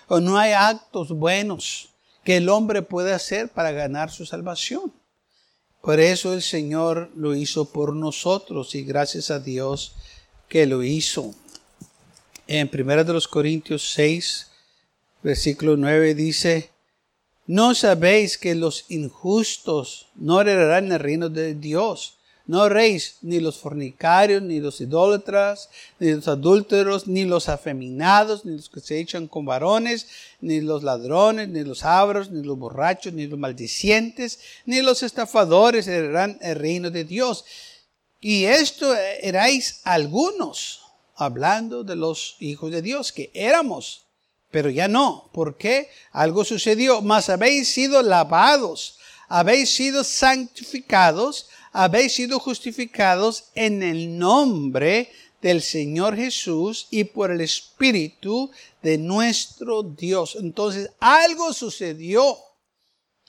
O 0.08 0.20
no 0.20 0.38
hay 0.38 0.54
actos 0.54 1.10
buenos 1.10 1.90
que 2.24 2.38
el 2.38 2.50
hombre 2.50 2.82
puede 2.82 3.14
hacer 3.14 3.50
para 3.50 3.72
ganar 3.72 4.12
su 4.12 4.26
salvación. 4.26 4.94
Por 5.88 6.02
eso 6.02 6.34
el 6.34 6.42
Señor 6.42 7.10
lo 7.16 7.34
hizo 7.34 7.72
por 7.72 7.96
nosotros 7.96 8.76
y 8.76 8.84
gracias 8.84 9.32
a 9.32 9.40
Dios 9.40 9.94
que 10.50 10.66
lo 10.66 10.84
hizo. 10.84 11.34
En 12.46 12.70
1 12.70 13.06
de 13.06 13.14
los 13.14 13.26
Corintios 13.26 13.94
6, 13.94 14.48
versículo 15.24 15.78
9 15.78 16.14
dice, 16.14 16.72
¿no 17.46 17.74
sabéis 17.74 18.38
que 18.38 18.54
los 18.54 18.84
injustos 18.90 20.08
no 20.16 20.42
heredarán 20.42 20.92
el 20.92 21.00
reino 21.00 21.30
de 21.30 21.54
Dios? 21.56 22.17
No 22.48 22.70
reis 22.70 23.18
ni 23.22 23.42
los 23.42 23.58
fornicarios, 23.58 24.42
ni 24.42 24.62
los 24.62 24.80
idólatras, 24.80 25.70
ni 26.00 26.14
los 26.14 26.30
adúlteros, 26.30 27.06
ni 27.06 27.26
los 27.26 27.50
afeminados, 27.50 28.46
ni 28.46 28.56
los 28.56 28.70
que 28.70 28.80
se 28.80 29.00
echan 29.00 29.28
con 29.28 29.46
varones, 29.46 30.08
ni 30.40 30.62
los 30.62 30.82
ladrones, 30.82 31.50
ni 31.50 31.66
los 31.66 31.84
abros, 31.84 32.32
ni 32.32 32.42
los 32.44 32.58
borrachos, 32.58 33.12
ni 33.12 33.28
los 33.28 33.38
maldicientes, 33.38 34.40
ni 34.66 34.82
los 34.82 35.04
estafadores 35.04 35.88
heredarán 35.88 36.40
el 36.42 36.56
reino 36.56 36.90
de 36.90 37.04
Dios. 37.04 37.44
Y 38.22 38.46
esto 38.46 38.96
erais 38.96 39.82
algunos, 39.84 40.82
hablando 41.16 41.84
de 41.84 41.98
los 41.98 42.38
hijos 42.40 42.72
de 42.72 42.82
Dios, 42.82 43.12
que 43.12 43.30
éramos, 43.34 44.06
pero 44.52 44.70
ya 44.70 44.88
no. 44.88 45.30
¿Por 45.34 45.58
qué? 45.58 45.90
Algo 46.12 46.46
sucedió, 46.46 47.02
mas 47.02 47.28
habéis 47.28 47.68
sido 47.68 48.02
lavados, 48.02 48.98
habéis 49.28 49.70
sido 49.70 50.06
santificados, 50.06 51.50
habéis 51.72 52.14
sido 52.14 52.40
justificados 52.40 53.46
en 53.56 53.84
el 53.84 54.18
nombre 54.18 55.12
del 55.42 55.62
Señor 55.62 56.16
Jesús 56.16 56.88
y 56.90 57.04
por 57.04 57.32
el 57.32 57.42
Espíritu 57.42 58.52
de 58.82 58.98
nuestro 58.98 59.84
Dios. 59.84 60.38
Entonces, 60.40 60.90
algo 61.00 61.54
sucedió 61.54 62.38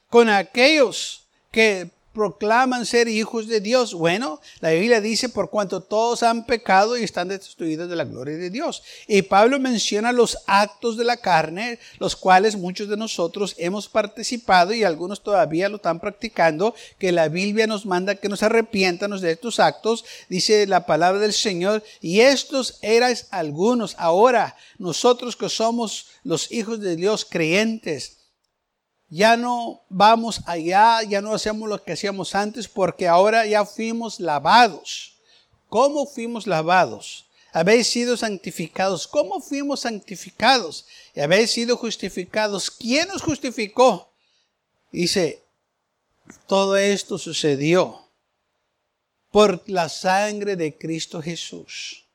con 0.08 0.28
aquellos 0.28 1.26
que 1.50 1.90
proclaman 2.18 2.84
ser 2.84 3.06
hijos 3.06 3.46
de 3.46 3.60
Dios. 3.60 3.94
Bueno, 3.94 4.40
la 4.58 4.70
Biblia 4.70 5.00
dice, 5.00 5.28
por 5.28 5.50
cuanto 5.50 5.80
todos 5.80 6.24
han 6.24 6.46
pecado 6.46 6.98
y 6.98 7.04
están 7.04 7.28
destituidos 7.28 7.88
de 7.88 7.94
la 7.94 8.02
gloria 8.02 8.36
de 8.36 8.50
Dios. 8.50 8.82
Y 9.06 9.22
Pablo 9.22 9.60
menciona 9.60 10.10
los 10.10 10.38
actos 10.48 10.96
de 10.96 11.04
la 11.04 11.18
carne, 11.18 11.78
los 12.00 12.16
cuales 12.16 12.56
muchos 12.56 12.88
de 12.88 12.96
nosotros 12.96 13.54
hemos 13.56 13.88
participado 13.88 14.74
y 14.74 14.82
algunos 14.82 15.22
todavía 15.22 15.68
lo 15.68 15.76
están 15.76 16.00
practicando, 16.00 16.74
que 16.98 17.12
la 17.12 17.28
Biblia 17.28 17.68
nos 17.68 17.86
manda 17.86 18.16
que 18.16 18.28
nos 18.28 18.42
arrepientamos 18.42 19.20
de 19.20 19.30
estos 19.30 19.60
actos, 19.60 20.04
dice 20.28 20.66
la 20.66 20.86
palabra 20.86 21.20
del 21.20 21.32
Señor, 21.32 21.84
y 22.00 22.18
estos 22.18 22.80
erais 22.82 23.28
algunos. 23.30 23.94
Ahora, 23.96 24.56
nosotros 24.78 25.36
que 25.36 25.48
somos 25.48 26.06
los 26.24 26.50
hijos 26.50 26.80
de 26.80 26.96
Dios 26.96 27.24
creyentes, 27.24 28.17
ya 29.10 29.36
no 29.36 29.82
vamos 29.88 30.42
allá, 30.46 31.02
ya 31.02 31.20
no 31.20 31.32
hacemos 31.32 31.68
lo 31.68 31.82
que 31.82 31.92
hacíamos 31.92 32.34
antes 32.34 32.68
porque 32.68 33.08
ahora 33.08 33.46
ya 33.46 33.64
fuimos 33.64 34.20
lavados. 34.20 35.16
¿Cómo 35.68 36.06
fuimos 36.06 36.46
lavados? 36.46 37.26
Habéis 37.52 37.86
sido 37.86 38.16
santificados. 38.16 39.06
¿Cómo 39.06 39.40
fuimos 39.40 39.80
santificados? 39.80 40.86
Habéis 41.16 41.50
sido 41.50 41.76
justificados. 41.76 42.70
¿Quién 42.70 43.08
nos 43.08 43.22
justificó? 43.22 44.12
Dice, 44.92 45.42
todo 46.46 46.76
esto 46.76 47.18
sucedió 47.18 48.08
por 49.30 49.62
la 49.66 49.88
sangre 49.88 50.56
de 50.56 50.76
Cristo 50.76 51.22
Jesús. 51.22 52.06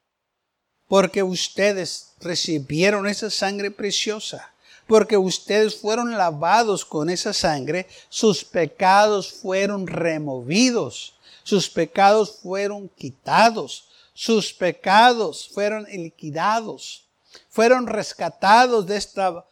Porque 0.88 1.24
ustedes 1.24 2.14
recibieron 2.20 3.08
esa 3.08 3.32
sangre 3.32 3.72
preciosa 3.72 4.53
porque 4.94 5.18
ustedes 5.18 5.76
fueron 5.76 6.12
lavados 6.12 6.86
con 6.86 7.10
esa 7.10 7.34
sangre, 7.34 7.88
sus 8.10 8.46
pecados 8.46 9.34
fueron 9.34 9.88
removidos, 9.88 11.16
sus 11.42 11.68
pecados 11.68 12.38
fueron 12.44 12.88
quitados, 12.90 13.88
sus 14.14 14.54
pecados 14.54 15.50
fueron 15.52 15.86
liquidados, 15.86 17.08
fueron 17.50 17.88
rescatados 17.88 18.86
de 18.86 18.98
esta 18.98 19.44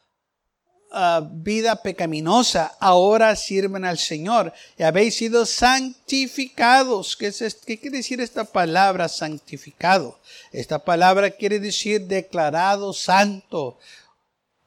ah, 0.92 1.28
vida 1.32 1.82
pecaminosa, 1.82 2.76
ahora 2.80 3.36
sirven 3.36 3.84
al 3.84 3.98
Señor 3.98 4.54
y 4.78 4.84
habéis 4.84 5.16
sido 5.16 5.48
santificados. 5.48 7.18
¿Qué, 7.18 7.26
es, 7.26 7.58
¿Qué 7.66 7.80
quiere 7.80 7.98
decir 7.98 8.22
esta 8.22 8.44
palabra 8.44 9.10
santificado? 9.10 10.20
Esta 10.52 10.78
palabra 10.86 11.32
quiere 11.32 11.60
decir 11.60 12.02
declarado 12.06 12.94
santo, 12.94 13.80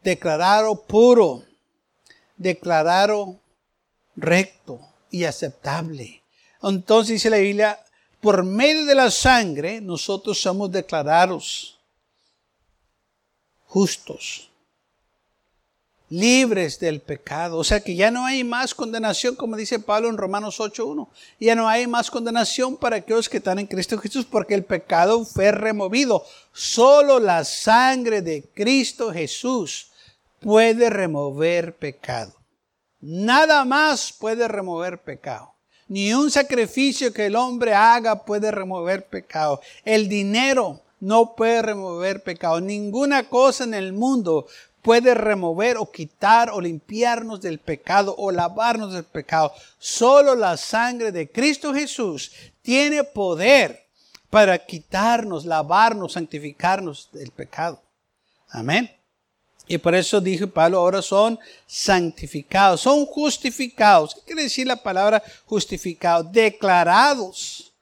declarado 0.04 0.82
puro, 0.82 1.42
declarado 2.36 3.40
recto 4.14 4.78
y 5.10 5.24
aceptable. 5.24 6.22
Entonces 6.62 7.14
dice 7.14 7.30
la 7.30 7.38
Biblia, 7.38 7.80
por 8.20 8.44
medio 8.44 8.84
de 8.84 8.94
la 8.94 9.10
sangre 9.10 9.80
nosotros 9.80 10.40
somos 10.40 10.70
declarados 10.70 11.78
justos, 13.66 14.50
libres 16.10 16.78
del 16.78 17.00
pecado. 17.00 17.58
O 17.58 17.64
sea 17.64 17.80
que 17.80 17.96
ya 17.96 18.10
no 18.10 18.26
hay 18.26 18.44
más 18.44 18.74
condenación, 18.74 19.34
como 19.34 19.56
dice 19.56 19.78
Pablo 19.78 20.10
en 20.10 20.18
Romanos 20.18 20.60
8.1. 20.60 21.08
Ya 21.40 21.54
no 21.54 21.66
hay 21.66 21.86
más 21.86 22.10
condenación 22.10 22.76
para 22.76 22.96
aquellos 22.96 23.28
que 23.28 23.38
están 23.38 23.58
en 23.58 23.66
Cristo 23.66 23.98
Jesús, 23.98 24.26
porque 24.26 24.54
el 24.54 24.64
pecado 24.64 25.24
fue 25.24 25.50
removido. 25.50 26.24
Solo 26.52 27.18
la 27.18 27.42
sangre 27.42 28.22
de 28.22 28.44
Cristo 28.54 29.12
Jesús 29.12 29.90
puede 30.44 30.90
remover 30.90 31.74
pecado. 31.74 32.34
Nada 33.00 33.64
más 33.64 34.12
puede 34.12 34.46
remover 34.46 35.02
pecado. 35.02 35.54
Ni 35.88 36.12
un 36.12 36.30
sacrificio 36.30 37.14
que 37.14 37.26
el 37.26 37.36
hombre 37.36 37.74
haga 37.74 38.26
puede 38.26 38.50
remover 38.50 39.06
pecado. 39.06 39.62
El 39.84 40.06
dinero 40.06 40.82
no 41.00 41.34
puede 41.34 41.62
remover 41.62 42.22
pecado. 42.22 42.60
Ninguna 42.60 43.26
cosa 43.30 43.64
en 43.64 43.72
el 43.72 43.94
mundo 43.94 44.46
puede 44.82 45.14
remover 45.14 45.78
o 45.78 45.90
quitar 45.90 46.50
o 46.50 46.60
limpiarnos 46.60 47.40
del 47.40 47.58
pecado 47.58 48.14
o 48.18 48.30
lavarnos 48.30 48.92
del 48.92 49.04
pecado. 49.04 49.50
Solo 49.78 50.34
la 50.34 50.58
sangre 50.58 51.10
de 51.10 51.30
Cristo 51.30 51.72
Jesús 51.72 52.32
tiene 52.60 53.02
poder 53.02 53.86
para 54.28 54.58
quitarnos, 54.58 55.46
lavarnos, 55.46 56.12
santificarnos 56.12 57.08
del 57.12 57.30
pecado. 57.30 57.80
Amén. 58.50 58.90
Y 59.66 59.78
por 59.78 59.94
eso 59.94 60.20
dije 60.20 60.46
Pablo, 60.46 60.78
ahora 60.78 61.00
son 61.00 61.38
santificados, 61.66 62.82
son 62.82 63.06
justificados. 63.06 64.14
¿Qué 64.14 64.20
quiere 64.26 64.42
decir 64.42 64.66
la 64.66 64.76
palabra 64.76 65.22
justificados? 65.46 66.30
Declarados. 66.30 67.72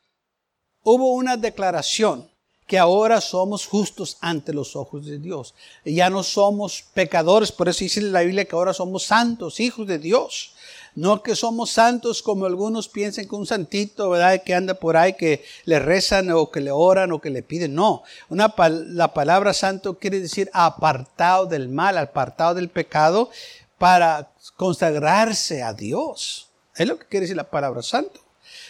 Hubo 0.85 1.13
una 1.13 1.37
declaración 1.37 2.29
que 2.67 2.79
ahora 2.79 3.21
somos 3.21 3.67
justos 3.67 4.17
ante 4.21 4.53
los 4.53 4.77
ojos 4.77 5.05
de 5.05 5.19
Dios. 5.19 5.55
Ya 5.85 6.09
no 6.09 6.23
somos 6.23 6.85
pecadores, 6.95 7.53
por 7.53 7.69
eso 7.69 7.81
dice 7.81 8.01
la 8.01 8.23
Biblia 8.23 8.45
que 8.45 8.57
ahora 8.57 8.73
somos 8.73 9.05
santos, 9.05 9.61
hijos 9.61 9.87
de 9.87 9.99
Dios. 9.99 10.55
No 10.95 11.23
que 11.23 11.35
somos 11.35 11.71
santos 11.71 12.23
como 12.23 12.45
algunos 12.45 12.89
piensan 12.89 13.27
que 13.27 13.35
un 13.35 13.47
santito, 13.47 14.11
¿verdad? 14.11 14.43
Que 14.45 14.55
anda 14.55 14.75
por 14.75 14.97
ahí, 14.97 15.15
que 15.15 15.43
le 15.65 15.79
rezan 15.79 16.31
o 16.31 16.51
que 16.51 16.61
le 16.61 16.71
oran 16.71 17.13
o 17.13 17.21
que 17.21 17.31
le 17.31 17.43
piden. 17.43 17.75
No, 17.75 18.03
una, 18.29 18.55
la 18.59 19.15
palabra 19.15 19.55
santo 19.55 19.99
quiere 19.99 20.21
decir 20.21 20.51
apartado 20.53 21.47
del 21.47 21.69
mal, 21.69 21.97
apartado 21.97 22.55
del 22.55 22.69
pecado 22.69 23.31
para 23.79 24.33
consagrarse 24.57 25.63
a 25.63 25.73
Dios. 25.73 26.49
Es 26.77 26.87
lo 26.87 26.99
que 26.99 27.07
quiere 27.07 27.25
decir 27.25 27.37
la 27.37 27.51
palabra 27.51 27.83
santo. 27.83 28.21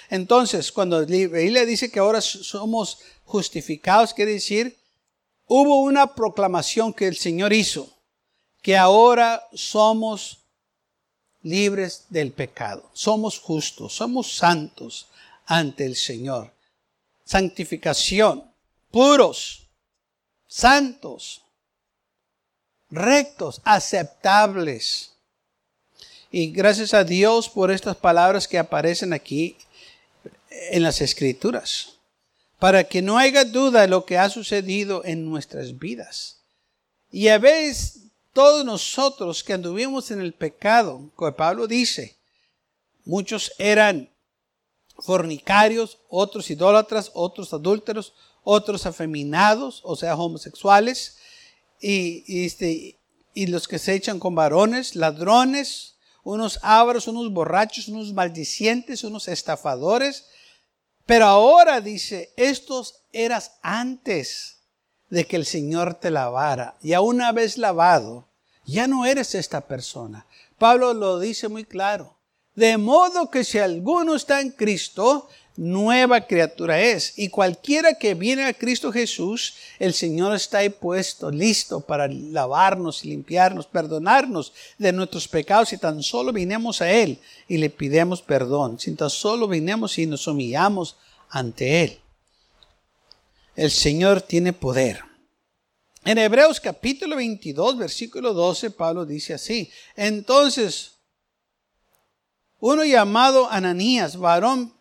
Entonces, 0.09 0.71
cuando 0.71 1.05
Biblia 1.05 1.65
dice 1.65 1.91
que 1.91 1.99
ahora 1.99 2.21
somos 2.21 2.99
justificados, 3.25 4.15
quiere 4.15 4.33
decir, 4.33 4.77
hubo 5.47 5.83
una 5.83 6.15
proclamación 6.15 6.93
que 6.93 7.09
el 7.09 7.17
Señor 7.17 7.53
hizo, 7.53 7.89
que 8.61 8.77
ahora 8.77 9.49
somos 9.55 10.42
libres 11.43 12.07
del 12.09 12.33
pecado, 12.33 12.89
somos 12.93 13.39
justos, 13.39 13.95
somos 13.95 14.35
santos 14.37 15.07
ante 15.47 15.85
el 15.85 15.97
Señor. 15.97 16.53
Santificación, 17.25 18.45
puros, 18.91 19.69
santos, 20.47 21.43
rectos, 22.91 23.61
aceptables. 23.65 25.13
Y 26.31 26.51
gracias 26.51 26.95
a 26.95 27.05
Dios 27.05 27.49
por 27.49 27.71
estas 27.71 27.97
palabras 27.97 28.49
que 28.49 28.59
aparecen 28.59 29.13
aquí 29.13 29.57
en 30.71 30.83
las 30.83 31.01
escrituras 31.01 31.93
para 32.63 32.85
que 32.85 33.03
no 33.03 33.19
haya 33.19 33.45
duda 33.45 33.81
de 33.81 33.89
lo 33.89 34.07
que 34.07 34.19
ha 34.19 34.31
sucedido 34.31 35.05
en 35.05 35.29
nuestras 35.29 35.81
vidas. 35.81 36.37
Y 37.11 37.27
a 37.27 37.39
veces 37.39 38.02
todos 38.33 38.65
nosotros 38.65 39.43
que 39.45 39.53
anduvimos 39.53 40.11
en 40.11 40.21
el 40.21 40.33
pecado, 40.33 41.11
como 41.15 41.35
Pablo 41.37 41.67
dice, 41.67 42.19
muchos 43.05 43.53
eran 43.59 44.11
fornicarios, 44.99 45.99
otros 46.09 46.51
idólatras, 46.51 47.11
otros 47.15 47.53
adúlteros, 47.53 48.15
otros 48.43 48.87
afeminados, 48.87 49.81
o 49.85 49.97
sea, 49.97 50.17
homosexuales, 50.17 51.19
y, 51.81 52.45
este, 52.45 53.01
y 53.35 53.47
los 53.47 53.67
que 53.67 53.79
se 53.79 53.95
echan 53.95 54.19
con 54.19 54.35
varones, 54.35 54.95
ladrones, 54.95 55.97
unos 56.23 56.61
ávaros, 56.63 57.09
unos 57.09 57.33
borrachos, 57.33 57.89
unos 57.89 58.13
maldicientes, 58.13 59.05
unos 59.05 59.29
estafadores, 59.29 60.27
pero 61.05 61.27
ahora 61.27 61.81
dice, 61.81 62.33
estos 62.37 63.03
eras 63.13 63.59
antes 63.63 64.62
de 65.13 65.27
que 65.27 65.37
el 65.37 65.45
Señor 65.45 65.93
te 65.93 66.11
lavara. 66.11 66.75
Ya 66.81 67.03
una 67.03 67.33
vez 67.33 67.59
lavado, 67.59 68.25
ya 68.65 68.87
no 68.87 69.05
eres 69.05 69.35
esta 69.35 69.61
persona. 69.61 70.25
Pablo 70.57 70.95
lo 70.95 71.21
dice 71.21 71.49
muy 71.49 71.65
claro. 71.65 72.17
De 72.55 72.79
modo 72.79 73.31
que 73.31 73.45
si 73.45 73.59
alguno 73.59 74.15
está 74.15 74.41
en 74.41 74.53
Cristo, 74.53 75.29
nueva 75.55 76.23
criatura 76.23 76.81
es. 76.81 77.19
Y 77.19 77.29
cualquiera 77.29 77.93
que 77.99 78.15
viene 78.15 78.47
a 78.47 78.55
Cristo 78.55 78.91
Jesús, 78.91 79.55
el 79.79 79.93
Señor 79.93 80.35
está 80.35 80.59
ahí 80.59 80.71
puesto, 80.71 81.31
listo 81.31 81.81
para 81.81 82.09
lavarnos 82.09 83.05
y 83.05 83.09
limpiarnos, 83.09 83.67
perdonarnos 83.67 84.55
de 84.79 84.93
nuestros 84.93 85.29
pecados 85.29 85.69
si 85.69 85.77
tan 85.77 86.03
solo 86.03 86.33
vinemos 86.33 86.81
a 86.81 86.91
Él 86.91 87.19
y 87.49 87.59
le 87.59 87.69
pidemos 87.69 88.23
perdón, 88.23 88.79
si 88.81 88.95
tan 88.95 89.11
solo 89.11 89.47
vinemos 89.47 89.99
y 89.99 90.07
nos 90.07 90.27
humillamos 90.27 90.97
ante 91.29 91.85
Él. 91.85 92.02
El 93.55 93.71
Señor 93.71 94.23
tiene 94.23 94.53
poder. 94.53 95.03
En 96.05 96.19
Hebreos 96.19 96.59
capítulo 96.59 97.17
22, 97.17 97.77
versículo 97.77 98.33
12, 98.33 98.71
Pablo 98.71 99.05
dice 99.05 99.35
así, 99.35 99.71
entonces, 99.95 100.93
uno 102.59 102.85
llamado 102.85 103.51
Ananías, 103.51 104.17
varón 104.17 104.75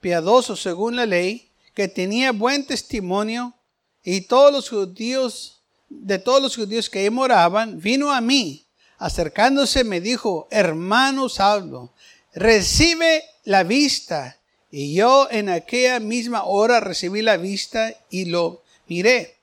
piadoso 0.00 0.56
según 0.56 0.96
la 0.96 1.06
ley, 1.06 1.50
que 1.74 1.88
tenía 1.88 2.32
buen 2.32 2.66
testimonio, 2.66 3.54
y 4.02 4.20
todos 4.20 4.52
los 4.52 4.68
judíos, 4.68 5.62
de 5.88 6.18
todos 6.18 6.42
los 6.42 6.54
judíos 6.54 6.90
que 6.90 6.98
ahí 7.00 7.10
moraban, 7.10 7.80
vino 7.80 8.12
a 8.12 8.20
mí, 8.20 8.66
acercándose 8.98 9.82
me 9.82 10.00
dijo, 10.02 10.46
hermano 10.50 11.30
Saulo, 11.30 11.94
recibe 12.34 13.24
la 13.44 13.62
vista. 13.62 14.38
Y 14.76 14.92
yo 14.92 15.28
en 15.30 15.50
aquella 15.50 16.00
misma 16.00 16.42
hora 16.42 16.80
recibí 16.80 17.22
la 17.22 17.36
vista 17.36 17.94
y 18.10 18.24
lo 18.24 18.64
miré. 18.88 19.36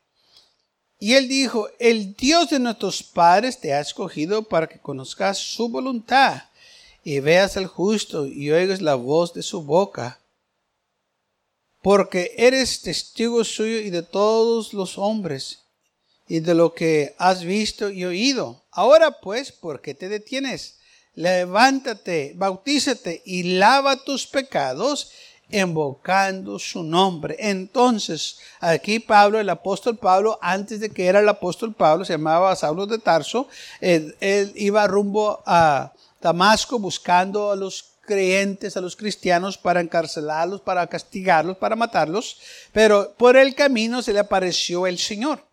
Y 0.99 1.13
él 1.13 1.29
dijo, 1.29 1.69
el 1.79 2.17
Dios 2.17 2.49
de 2.49 2.59
nuestros 2.59 3.01
padres 3.01 3.57
te 3.57 3.73
ha 3.73 3.79
escogido 3.79 4.43
para 4.43 4.67
que 4.67 4.77
conozcas 4.77 5.37
su 5.37 5.69
voluntad 5.69 6.43
y 7.05 7.21
veas 7.21 7.55
al 7.55 7.67
justo 7.67 8.25
y 8.25 8.51
oigas 8.51 8.81
la 8.81 8.95
voz 8.95 9.33
de 9.33 9.41
su 9.41 9.61
boca 9.61 10.19
porque 11.81 12.33
eres 12.35 12.81
testigo 12.81 13.45
suyo 13.45 13.79
y 13.79 13.89
de 13.89 14.03
todos 14.03 14.73
los 14.73 14.97
hombres, 14.97 15.59
y 16.27 16.41
de 16.41 16.55
lo 16.55 16.73
que 16.73 17.15
has 17.17 17.45
visto 17.45 17.89
y 17.89 18.03
oído. 18.03 18.65
Ahora 18.69 19.21
pues, 19.21 19.53
¿por 19.53 19.79
qué 19.79 19.93
te 19.93 20.09
detienes? 20.09 20.80
Levántate, 21.15 22.33
bautízate 22.35 23.21
y 23.25 23.43
lava 23.43 23.97
tus 23.97 24.25
pecados, 24.25 25.11
invocando 25.49 26.57
su 26.57 26.83
nombre. 26.83 27.35
Entonces, 27.39 28.39
aquí 28.59 28.99
Pablo, 28.99 29.39
el 29.39 29.49
apóstol 29.49 29.97
Pablo, 29.97 30.39
antes 30.41 30.79
de 30.79 30.89
que 30.89 31.07
era 31.07 31.19
el 31.19 31.27
apóstol 31.27 31.73
Pablo, 31.73 32.05
se 32.05 32.13
llamaba 32.13 32.55
Saulo 32.55 32.85
de 32.85 32.99
Tarso, 32.99 33.47
él, 33.81 34.15
iba 34.55 34.87
rumbo 34.87 35.43
a 35.45 35.91
Damasco 36.21 36.79
buscando 36.79 37.51
a 37.51 37.55
los 37.55 37.91
creyentes, 38.01 38.77
a 38.77 38.81
los 38.81 38.95
cristianos, 38.95 39.57
para 39.57 39.81
encarcelarlos, 39.81 40.61
para 40.61 40.87
castigarlos, 40.87 41.57
para 41.57 41.75
matarlos. 41.75 42.37
Pero 42.71 43.13
por 43.17 43.35
el 43.35 43.53
camino 43.53 44.01
se 44.01 44.13
le 44.13 44.19
apareció 44.19 44.87
el 44.87 44.97
Señor. 44.97 45.43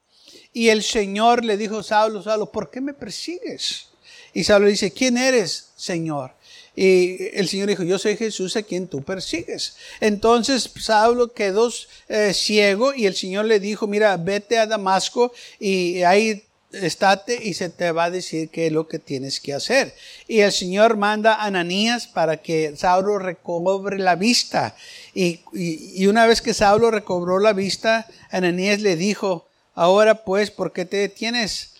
Y 0.52 0.68
el 0.68 0.82
Señor 0.82 1.44
le 1.44 1.56
dijo, 1.56 1.82
Saulo, 1.82 2.22
Saulo, 2.22 2.50
¿por 2.50 2.70
qué 2.70 2.80
me 2.80 2.94
persigues? 2.94 3.87
Y 4.34 4.44
Saulo 4.44 4.68
dice, 4.68 4.92
¿quién 4.92 5.16
eres, 5.16 5.70
Señor? 5.76 6.32
Y 6.76 7.36
el 7.36 7.48
Señor 7.48 7.68
dijo, 7.68 7.82
yo 7.82 7.98
soy 7.98 8.16
Jesús 8.16 8.56
a 8.56 8.62
quien 8.62 8.86
tú 8.86 9.02
persigues. 9.02 9.74
Entonces 10.00 10.70
Saulo 10.80 11.32
quedó 11.32 11.72
eh, 12.08 12.32
ciego 12.32 12.94
y 12.94 13.06
el 13.06 13.16
Señor 13.16 13.46
le 13.46 13.58
dijo, 13.58 13.88
mira, 13.88 14.16
vete 14.16 14.58
a 14.58 14.66
Damasco 14.66 15.32
y 15.58 16.02
ahí 16.04 16.44
estate 16.70 17.40
y 17.42 17.54
se 17.54 17.70
te 17.70 17.92
va 17.92 18.04
a 18.04 18.10
decir 18.10 18.50
qué 18.50 18.66
es 18.66 18.72
lo 18.72 18.86
que 18.86 18.98
tienes 18.98 19.40
que 19.40 19.54
hacer. 19.54 19.94
Y 20.26 20.40
el 20.40 20.52
Señor 20.52 20.96
manda 20.96 21.34
a 21.34 21.46
Ananías 21.46 22.06
para 22.06 22.36
que 22.36 22.76
Saulo 22.76 23.18
recobre 23.18 23.98
la 23.98 24.16
vista. 24.16 24.76
Y, 25.14 25.40
y, 25.52 26.06
una 26.06 26.26
vez 26.26 26.42
que 26.42 26.54
Saulo 26.54 26.90
recobró 26.90 27.38
la 27.38 27.54
vista, 27.54 28.06
Ananías 28.30 28.80
le 28.80 28.96
dijo, 28.96 29.48
ahora 29.74 30.24
pues, 30.24 30.50
¿por 30.50 30.72
qué 30.72 30.84
te 30.84 30.98
detienes? 30.98 31.77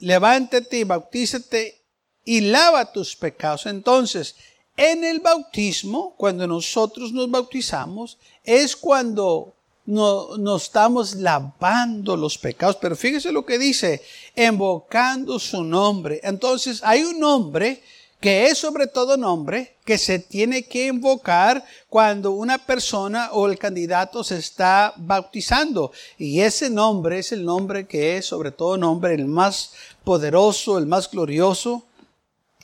Levántate 0.00 0.78
y 0.78 0.84
bautízate 0.84 1.82
y 2.24 2.40
lava 2.40 2.92
tus 2.92 3.16
pecados. 3.16 3.66
Entonces, 3.66 4.36
en 4.76 5.02
el 5.02 5.20
bautismo, 5.20 6.14
cuando 6.16 6.46
nosotros 6.46 7.12
nos 7.12 7.30
bautizamos, 7.30 8.18
es 8.44 8.76
cuando 8.76 9.54
no, 9.86 10.36
nos 10.36 10.64
estamos 10.64 11.14
lavando 11.14 12.16
los 12.16 12.36
pecados. 12.36 12.76
Pero 12.76 12.94
fíjese 12.94 13.32
lo 13.32 13.44
que 13.44 13.58
dice, 13.58 14.02
invocando 14.36 15.38
su 15.38 15.64
nombre. 15.64 16.20
Entonces 16.22 16.80
hay 16.84 17.02
un 17.02 17.18
nombre 17.18 17.82
que 18.20 18.46
es 18.46 18.58
sobre 18.58 18.88
todo 18.88 19.16
nombre 19.16 19.76
que 19.84 19.96
se 19.96 20.18
tiene 20.18 20.64
que 20.64 20.88
invocar 20.88 21.64
cuando 21.88 22.32
una 22.32 22.58
persona 22.58 23.30
o 23.32 23.46
el 23.48 23.58
candidato 23.58 24.24
se 24.24 24.38
está 24.38 24.92
bautizando. 24.96 25.92
Y 26.18 26.40
ese 26.40 26.68
nombre 26.68 27.20
es 27.20 27.32
el 27.32 27.44
nombre 27.44 27.86
que 27.86 28.16
es 28.16 28.26
sobre 28.26 28.50
todo 28.50 28.76
nombre, 28.76 29.14
el 29.14 29.26
más 29.26 29.72
poderoso, 30.02 30.78
el 30.78 30.86
más 30.86 31.10
glorioso. 31.10 31.86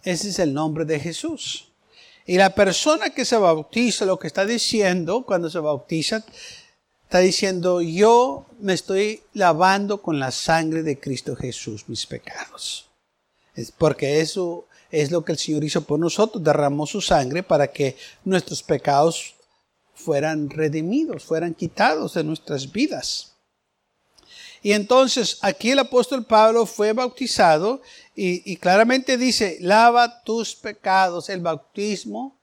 Ese 0.02 0.30
es 0.30 0.38
el 0.40 0.52
nombre 0.52 0.84
de 0.84 0.98
Jesús. 0.98 1.68
Y 2.26 2.36
la 2.36 2.54
persona 2.54 3.10
que 3.10 3.24
se 3.24 3.36
bautiza, 3.36 4.06
lo 4.06 4.18
que 4.18 4.26
está 4.26 4.44
diciendo 4.44 5.24
cuando 5.24 5.50
se 5.50 5.58
bautiza, 5.60 6.24
está 7.04 7.18
diciendo, 7.18 7.80
yo 7.80 8.46
me 8.58 8.72
estoy 8.72 9.22
lavando 9.34 10.02
con 10.02 10.18
la 10.18 10.32
sangre 10.32 10.82
de 10.82 10.98
Cristo 10.98 11.36
Jesús 11.36 11.84
mis 11.86 12.06
pecados. 12.06 12.88
Es 13.54 13.70
porque 13.70 14.20
eso 14.20 14.66
es 14.94 15.11
lo 15.11 15.24
que 15.24 15.33
el 15.33 15.38
Señor 15.38 15.64
hizo 15.64 15.83
por 15.83 15.98
nosotros, 15.98 16.42
derramó 16.42 16.87
su 16.87 17.00
sangre 17.00 17.42
para 17.42 17.66
que 17.66 17.96
nuestros 18.24 18.62
pecados 18.62 19.35
fueran 19.92 20.50
redimidos, 20.50 21.24
fueran 21.24 21.54
quitados 21.54 22.14
de 22.14 22.24
nuestras 22.24 22.70
vidas. 22.70 23.33
Y 24.62 24.72
entonces 24.72 25.38
aquí 25.42 25.72
el 25.72 25.78
apóstol 25.80 26.24
Pablo 26.24 26.64
fue 26.64 26.92
bautizado 26.92 27.83
y, 28.14 28.57
claramente 28.57 29.18
dice, 29.18 29.59
lava 29.61 30.22
tus 30.22 30.54
pecados. 30.54 31.28
El 31.28 31.40
bautismo 31.40 32.40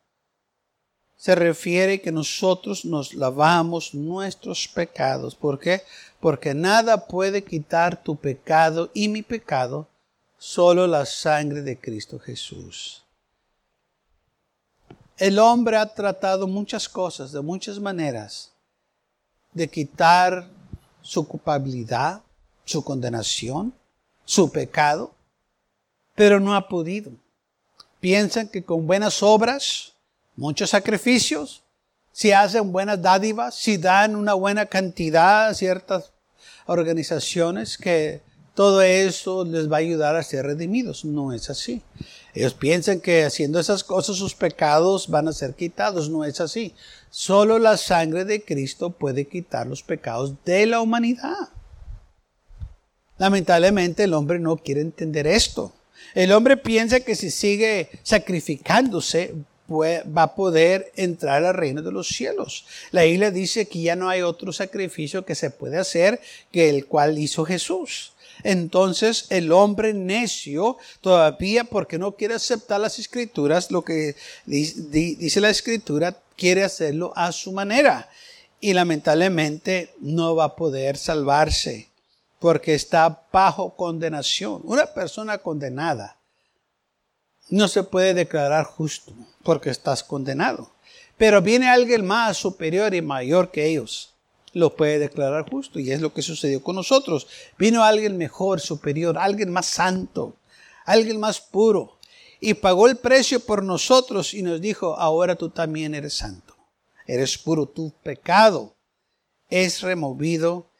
se 1.15 1.33
refiere 1.33 2.01
que 2.01 2.11
nosotros 2.11 2.85
nos 2.85 3.13
lavamos 3.13 3.95
nuestros 3.95 4.67
pecados. 4.67 5.33
¿Por 5.33 5.57
qué? 5.57 5.81
Porque 6.19 6.53
nada 6.53 7.07
puede 7.07 7.43
quitar 7.43 8.03
tu 8.03 8.15
pecado 8.15 8.91
y 8.93 9.07
mi 9.07 9.23
pecado 9.23 9.87
solo 10.43 10.87
la 10.87 11.05
sangre 11.05 11.61
de 11.61 11.79
Cristo 11.79 12.17
Jesús. 12.17 13.03
El 15.15 15.37
hombre 15.37 15.77
ha 15.77 15.85
tratado 15.85 16.47
muchas 16.47 16.89
cosas 16.89 17.31
de 17.31 17.41
muchas 17.41 17.79
maneras 17.79 18.51
de 19.53 19.69
quitar 19.69 20.49
su 21.03 21.27
culpabilidad, 21.27 22.23
su 22.65 22.83
condenación, 22.83 23.71
su 24.25 24.51
pecado, 24.51 25.13
pero 26.15 26.39
no 26.39 26.55
ha 26.55 26.67
podido. 26.67 27.11
Piensan 27.99 28.47
que 28.47 28.63
con 28.63 28.87
buenas 28.87 29.21
obras, 29.21 29.93
muchos 30.35 30.71
sacrificios, 30.71 31.61
si 32.11 32.31
hacen 32.31 32.71
buenas 32.71 32.99
dádivas, 32.99 33.53
si 33.53 33.77
dan 33.77 34.15
una 34.15 34.33
buena 34.33 34.65
cantidad 34.65 35.49
a 35.49 35.53
ciertas 35.53 36.11
organizaciones 36.65 37.77
que 37.77 38.23
todo 38.61 38.83
eso 38.83 39.43
les 39.43 39.71
va 39.71 39.77
a 39.77 39.79
ayudar 39.79 40.15
a 40.15 40.21
ser 40.21 40.45
redimidos. 40.45 41.03
No 41.03 41.33
es 41.33 41.49
así. 41.49 41.81
Ellos 42.35 42.53
piensan 42.53 42.99
que 42.99 43.23
haciendo 43.23 43.59
esas 43.59 43.83
cosas 43.83 44.17
sus 44.17 44.35
pecados 44.35 45.07
van 45.07 45.27
a 45.27 45.33
ser 45.33 45.55
quitados. 45.55 46.11
No 46.11 46.25
es 46.25 46.39
así. 46.39 46.75
Solo 47.09 47.57
la 47.57 47.75
sangre 47.75 48.23
de 48.23 48.43
Cristo 48.43 48.91
puede 48.91 49.25
quitar 49.25 49.65
los 49.65 49.81
pecados 49.81 50.35
de 50.45 50.67
la 50.67 50.79
humanidad. 50.79 51.49
Lamentablemente 53.17 54.03
el 54.03 54.13
hombre 54.13 54.37
no 54.37 54.57
quiere 54.57 54.81
entender 54.81 55.25
esto. 55.25 55.73
El 56.13 56.31
hombre 56.31 56.55
piensa 56.55 56.99
que 56.99 57.15
si 57.15 57.31
sigue 57.31 57.89
sacrificándose 58.03 59.33
va 59.71 60.23
a 60.23 60.35
poder 60.35 60.91
entrar 60.95 61.43
al 61.43 61.55
reino 61.55 61.81
de 61.81 61.91
los 61.91 62.09
cielos. 62.09 62.67
La 62.91 63.03
Biblia 63.05 63.31
dice 63.31 63.67
que 63.67 63.81
ya 63.81 63.95
no 63.95 64.07
hay 64.07 64.21
otro 64.21 64.53
sacrificio 64.53 65.25
que 65.25 65.33
se 65.33 65.49
puede 65.49 65.79
hacer 65.79 66.19
que 66.51 66.69
el 66.69 66.85
cual 66.85 67.17
hizo 67.17 67.43
Jesús. 67.43 68.10
Entonces 68.43 69.27
el 69.29 69.51
hombre 69.51 69.93
necio 69.93 70.77
todavía 71.01 71.63
porque 71.63 71.97
no 71.97 72.13
quiere 72.13 72.35
aceptar 72.35 72.79
las 72.79 72.99
escrituras, 72.99 73.71
lo 73.71 73.83
que 73.83 74.15
dice 74.45 75.41
la 75.41 75.49
escritura, 75.49 76.17
quiere 76.35 76.63
hacerlo 76.63 77.13
a 77.15 77.31
su 77.31 77.51
manera. 77.51 78.09
Y 78.59 78.73
lamentablemente 78.73 79.93
no 79.99 80.35
va 80.35 80.45
a 80.45 80.55
poder 80.55 80.97
salvarse 80.97 81.89
porque 82.39 82.73
está 82.73 83.23
bajo 83.31 83.75
condenación. 83.75 84.61
Una 84.63 84.85
persona 84.87 85.37
condenada 85.37 86.17
no 87.49 87.67
se 87.67 87.83
puede 87.83 88.13
declarar 88.13 88.65
justo 88.65 89.13
porque 89.43 89.69
estás 89.69 90.03
condenado. 90.03 90.71
Pero 91.17 91.41
viene 91.41 91.69
alguien 91.69 92.05
más 92.05 92.37
superior 92.37 92.93
y 92.95 93.01
mayor 93.01 93.51
que 93.51 93.65
ellos 93.67 94.10
lo 94.53 94.75
puede 94.75 94.99
declarar 94.99 95.49
justo. 95.49 95.79
Y 95.79 95.91
es 95.91 96.01
lo 96.01 96.13
que 96.13 96.21
sucedió 96.21 96.61
con 96.61 96.75
nosotros. 96.75 97.27
Vino 97.57 97.83
alguien 97.83 98.17
mejor, 98.17 98.59
superior, 98.59 99.17
alguien 99.17 99.51
más 99.51 99.67
santo, 99.67 100.35
alguien 100.85 101.19
más 101.19 101.39
puro. 101.39 101.97
Y 102.39 102.55
pagó 102.55 102.87
el 102.87 102.97
precio 102.97 103.39
por 103.39 103.63
nosotros 103.63 104.33
y 104.33 104.41
nos 104.41 104.59
dijo, 104.59 104.95
ahora 104.97 105.35
tú 105.35 105.49
también 105.49 105.93
eres 105.93 106.15
santo. 106.15 106.55
Eres 107.05 107.37
puro, 107.37 107.65
tu 107.65 107.91
pecado 108.03 108.75
es 109.51 109.81
removido, 109.81 110.71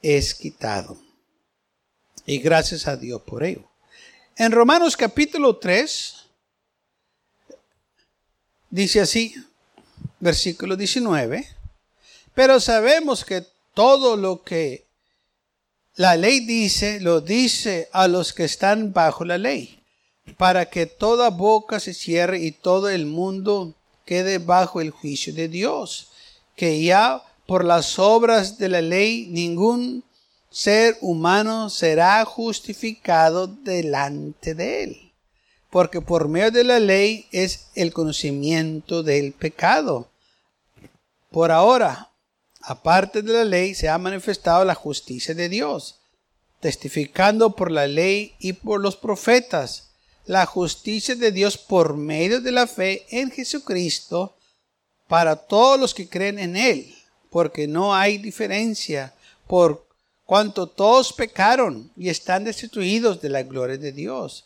es 0.00 0.34
quitado. 0.34 0.96
Y 2.24 2.38
gracias 2.38 2.86
a 2.86 2.96
Dios 2.96 3.20
por 3.22 3.42
ello. 3.42 3.68
En 4.36 4.52
Romanos 4.52 4.96
capítulo 4.96 5.58
3, 5.58 6.14
dice 8.70 9.00
así, 9.00 9.34
versículo 10.20 10.76
19. 10.76 11.59
Pero 12.34 12.60
sabemos 12.60 13.24
que 13.24 13.44
todo 13.74 14.16
lo 14.16 14.42
que 14.42 14.86
la 15.96 16.16
ley 16.16 16.40
dice, 16.40 17.00
lo 17.00 17.20
dice 17.20 17.88
a 17.92 18.08
los 18.08 18.32
que 18.32 18.44
están 18.44 18.92
bajo 18.92 19.24
la 19.24 19.38
ley, 19.38 19.80
para 20.36 20.66
que 20.70 20.86
toda 20.86 21.30
boca 21.30 21.80
se 21.80 21.94
cierre 21.94 22.38
y 22.38 22.52
todo 22.52 22.88
el 22.88 23.06
mundo 23.06 23.74
quede 24.06 24.38
bajo 24.38 24.80
el 24.80 24.90
juicio 24.90 25.34
de 25.34 25.48
Dios, 25.48 26.08
que 26.56 26.82
ya 26.82 27.22
por 27.46 27.64
las 27.64 27.98
obras 27.98 28.58
de 28.58 28.68
la 28.68 28.80
ley 28.80 29.26
ningún 29.28 30.04
ser 30.50 30.96
humano 31.00 31.70
será 31.70 32.24
justificado 32.24 33.46
delante 33.46 34.54
de 34.54 34.84
él, 34.84 35.12
porque 35.70 36.00
por 36.00 36.28
medio 36.28 36.50
de 36.50 36.64
la 36.64 36.80
ley 36.80 37.26
es 37.32 37.68
el 37.74 37.92
conocimiento 37.92 39.02
del 39.02 39.32
pecado. 39.32 40.08
Por 41.30 41.52
ahora, 41.52 42.09
aparte 42.62 43.22
de 43.22 43.32
la 43.32 43.44
ley, 43.44 43.74
se 43.74 43.88
ha 43.88 43.98
manifestado 43.98 44.64
la 44.64 44.74
justicia 44.74 45.34
de 45.34 45.48
Dios, 45.48 46.00
testificando 46.60 47.56
por 47.56 47.70
la 47.70 47.86
ley 47.86 48.34
y 48.38 48.52
por 48.52 48.80
los 48.80 48.96
profetas. 48.96 49.88
La 50.26 50.46
justicia 50.46 51.16
de 51.16 51.32
Dios 51.32 51.58
por 51.58 51.96
medio 51.96 52.40
de 52.40 52.52
la 52.52 52.66
fe 52.66 53.06
en 53.10 53.30
Jesucristo 53.30 54.36
para 55.08 55.34
todos 55.34 55.80
los 55.80 55.92
que 55.92 56.08
creen 56.08 56.38
en 56.38 56.56
Él, 56.56 56.94
porque 57.30 57.66
no 57.66 57.94
hay 57.94 58.18
diferencia, 58.18 59.12
por 59.48 59.86
cuanto 60.24 60.68
todos 60.68 61.12
pecaron 61.12 61.90
y 61.96 62.08
están 62.08 62.44
destituidos 62.44 63.20
de 63.20 63.30
la 63.30 63.42
gloria 63.42 63.76
de 63.76 63.90
Dios, 63.90 64.44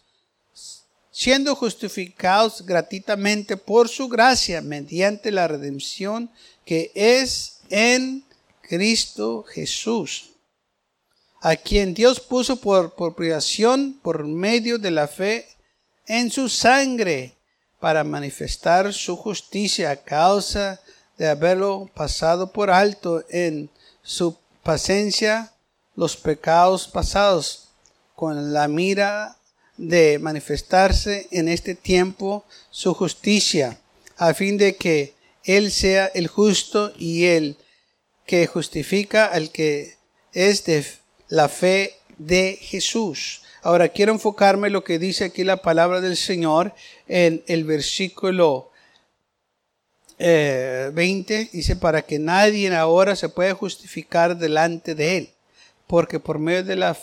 siendo 1.10 1.54
justificados 1.54 2.64
gratuitamente 2.64 3.58
por 3.58 3.90
su 3.90 4.08
gracia 4.08 4.62
mediante 4.62 5.30
la 5.30 5.46
redención 5.46 6.30
que 6.64 6.90
es 6.94 7.53
en 7.76 8.24
Cristo 8.62 9.42
Jesús, 9.42 10.30
a 11.40 11.56
quien 11.56 11.92
Dios 11.92 12.20
puso 12.20 12.54
por 12.54 12.94
propiación 12.94 13.98
por 14.00 14.24
medio 14.24 14.78
de 14.78 14.92
la 14.92 15.08
fe 15.08 15.48
en 16.06 16.30
su 16.30 16.48
sangre 16.48 17.34
para 17.80 18.04
manifestar 18.04 18.92
su 18.92 19.16
justicia 19.16 19.90
a 19.90 19.96
causa 19.96 20.80
de 21.18 21.26
haberlo 21.26 21.90
pasado 21.92 22.52
por 22.52 22.70
alto 22.70 23.24
en 23.28 23.68
su 24.04 24.36
paciencia 24.62 25.52
los 25.96 26.16
pecados 26.16 26.86
pasados 26.86 27.70
con 28.14 28.52
la 28.52 28.68
mira 28.68 29.36
de 29.76 30.20
manifestarse 30.20 31.26
en 31.32 31.48
este 31.48 31.74
tiempo 31.74 32.44
su 32.70 32.94
justicia 32.94 33.80
a 34.16 34.32
fin 34.32 34.58
de 34.58 34.76
que 34.76 35.14
él 35.42 35.72
sea 35.72 36.06
el 36.14 36.28
justo 36.28 36.92
y 36.96 37.24
el 37.24 37.56
que 38.26 38.46
justifica 38.46 39.26
al 39.26 39.50
que 39.50 39.96
es 40.32 40.64
de 40.64 40.84
la 41.28 41.48
fe 41.48 41.94
de 42.18 42.58
Jesús. 42.60 43.42
Ahora 43.62 43.88
quiero 43.88 44.12
enfocarme 44.12 44.66
en 44.66 44.72
lo 44.72 44.84
que 44.84 44.98
dice 44.98 45.24
aquí 45.24 45.44
la 45.44 45.62
palabra 45.62 46.00
del 46.00 46.16
Señor 46.16 46.74
en 47.08 47.42
el 47.46 47.64
versículo 47.64 48.70
20. 50.18 51.40
Eh, 51.40 51.48
dice, 51.52 51.76
para 51.76 52.02
que 52.02 52.18
nadie 52.18 52.74
ahora 52.74 53.16
se 53.16 53.28
pueda 53.28 53.54
justificar 53.54 54.36
delante 54.36 54.94
de 54.94 55.16
él, 55.16 55.30
porque 55.86 56.20
por 56.20 56.38
medio 56.38 56.62
de 56.62 56.76
la 56.76 56.96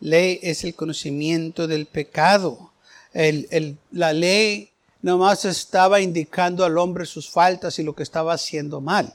ley 0.00 0.40
es 0.42 0.64
el 0.64 0.74
conocimiento 0.74 1.66
del 1.66 1.86
pecado. 1.86 2.72
la 3.12 4.12
ley 4.12 4.70
nomás 5.02 5.44
estaba 5.44 6.00
indicando 6.00 6.64
al 6.64 6.78
hombre 6.78 7.06
sus 7.06 7.30
faltas 7.30 7.78
y 7.78 7.82
lo 7.82 7.94
que 7.94 8.02
estaba 8.02 8.32
haciendo 8.32 8.80
mal. 8.80 9.12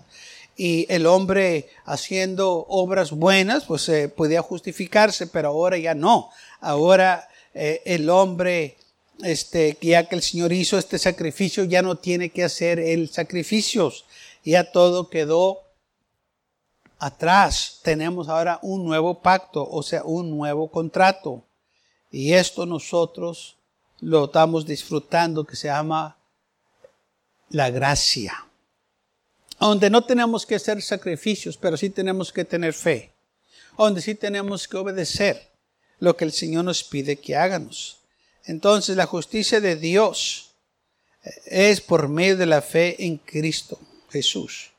Y 0.56 0.86
el 0.90 1.06
hombre 1.06 1.70
haciendo 1.86 2.66
obras 2.68 3.12
buenas, 3.12 3.66
pues 3.66 3.88
eh, 3.90 4.10
podía 4.10 4.42
justificarse, 4.42 5.28
pero 5.28 5.50
ahora 5.50 5.78
ya 5.78 5.96
no. 5.96 6.30
Ahora 6.60 7.28
eh, 7.54 7.82
el 7.86 8.10
hombre, 8.10 8.78
este, 9.24 9.78
ya 9.82 10.08
que 10.08 10.16
el 10.16 10.22
Señor 10.22 10.52
hizo 10.54 10.78
este 10.78 11.00
sacrificio, 11.00 11.64
ya 11.64 11.82
no 11.82 11.96
tiene 11.98 12.30
que 12.30 12.44
hacer 12.44 12.80
el 12.80 13.10
sacrificios. 13.10 14.06
Ya 14.44 14.72
todo 14.72 15.10
quedó 15.10 15.62
atrás. 17.00 17.80
Tenemos 17.84 18.30
ahora 18.30 18.60
un 18.62 18.86
nuevo 18.86 19.22
pacto, 19.22 19.68
o 19.70 19.82
sea, 19.84 20.04
un 20.04 20.30
nuevo 20.30 20.70
contrato. 20.70 21.44
Y 22.12 22.34
esto 22.34 22.66
nosotros 22.66 23.58
lo 24.00 24.26
estamos 24.26 24.66
disfrutando, 24.66 25.46
que 25.46 25.56
se 25.56 25.68
llama 25.70 26.18
la 27.50 27.70
gracia 27.70 28.46
donde 29.68 29.92
no 29.92 30.04
tenemos 30.04 30.46
que 30.46 30.56
hacer 30.56 30.82
sacrificios, 30.82 31.56
pero 31.56 31.78
sí 31.78 31.92
tenemos 31.92 32.34
que 32.34 32.44
tener 32.44 32.74
fe, 32.74 33.14
donde 33.78 34.02
sí 34.02 34.16
tenemos 34.16 34.68
que 34.68 34.78
obedecer 34.78 35.52
lo 36.00 36.18
que 36.18 36.26
el 36.26 36.32
Señor 36.32 36.66
nos 36.66 36.84
pide 36.84 37.18
que 37.18 37.36
hagamos. 37.36 38.00
Entonces 38.46 38.98
la 38.98 39.06
justicia 39.06 39.62
de 39.62 39.76
Dios 39.76 40.56
es 41.46 41.80
por 41.80 42.10
medio 42.10 42.38
de 42.38 42.48
la 42.48 42.64
fe 42.64 43.06
en 43.06 43.18
Cristo 43.18 43.80
Jesús. 44.10 44.72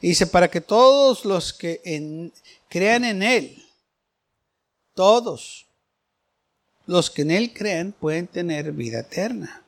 dice, 0.00 0.28
para 0.28 0.48
que 0.48 0.60
todos 0.60 1.24
los 1.24 1.52
que 1.52 2.30
crean 2.68 3.04
en 3.04 3.22
Él, 3.22 3.64
todos 4.94 5.66
los 6.86 7.10
que 7.10 7.22
en 7.22 7.32
Él 7.32 7.52
crean 7.52 7.90
pueden 7.90 8.28
tener 8.28 8.70
vida 8.70 9.00
eterna. 9.00 9.63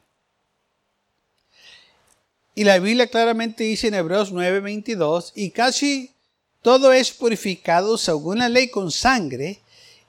Y 2.59 2.65
la 2.65 2.79
Biblia 2.79 3.07
claramente 3.07 3.65
dice 3.65 3.89
en 3.89 3.95
Hebreos 3.95 4.33
9:22, 4.33 5.33
y 5.35 5.51
casi 5.51 6.15
todo 6.63 6.91
es 6.91 7.11
purificado 7.11 7.99
según 7.99 8.39
la 8.39 8.49
ley 8.49 8.71
con 8.71 8.91
sangre, 8.91 9.61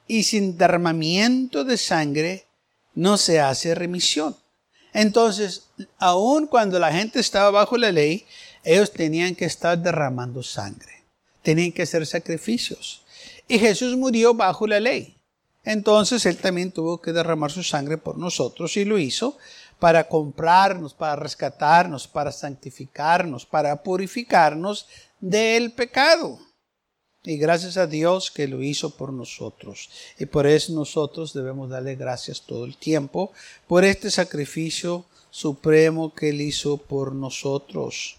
y 0.07 0.23
sin 0.23 0.57
derramamiento 0.57 1.65
de 1.65 1.77
sangre 1.77 2.45
no 2.95 3.17
se 3.17 3.41
hace 3.41 3.75
remisión. 3.75 4.33
Entonces, 4.93 5.65
aun 5.97 6.47
cuando 6.47 6.79
la 6.79 6.93
gente 6.93 7.19
estaba 7.19 7.51
bajo 7.51 7.77
la 7.77 7.91
ley, 7.91 8.25
ellos 8.63 8.93
tenían 8.93 9.35
que 9.35 9.43
estar 9.43 9.77
derramando 9.77 10.41
sangre, 10.41 11.03
tenían 11.41 11.73
que 11.73 11.81
hacer 11.81 12.05
sacrificios. 12.05 13.01
Y 13.49 13.59
Jesús 13.59 13.97
murió 13.97 14.33
bajo 14.33 14.65
la 14.65 14.79
ley. 14.79 15.17
Entonces 15.65 16.25
Él 16.25 16.37
también 16.37 16.71
tuvo 16.71 17.01
que 17.01 17.11
derramar 17.11 17.51
su 17.51 17.61
sangre 17.61 17.97
por 17.97 18.17
nosotros 18.17 18.77
y 18.77 18.85
lo 18.85 18.97
hizo 18.97 19.37
para 19.79 20.07
comprarnos, 20.07 20.93
para 20.93 21.15
rescatarnos, 21.15 22.07
para 22.07 22.31
santificarnos, 22.31 23.45
para 23.45 23.83
purificarnos 23.83 24.87
del 25.19 25.71
pecado. 25.71 26.39
Y 27.23 27.37
gracias 27.37 27.77
a 27.77 27.87
Dios 27.87 28.31
que 28.31 28.47
lo 28.47 28.63
hizo 28.63 28.95
por 28.95 29.11
nosotros. 29.11 29.89
Y 30.17 30.25
por 30.25 30.47
eso 30.47 30.73
nosotros 30.73 31.33
debemos 31.33 31.69
darle 31.69 31.95
gracias 31.95 32.41
todo 32.41 32.65
el 32.65 32.77
tiempo 32.77 33.31
por 33.67 33.83
este 33.83 34.09
sacrificio 34.09 35.05
supremo 35.29 36.13
que 36.13 36.29
Él 36.29 36.41
hizo 36.41 36.77
por 36.77 37.13
nosotros. 37.13 38.17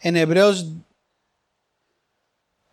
En 0.00 0.16
Hebreos 0.16 0.66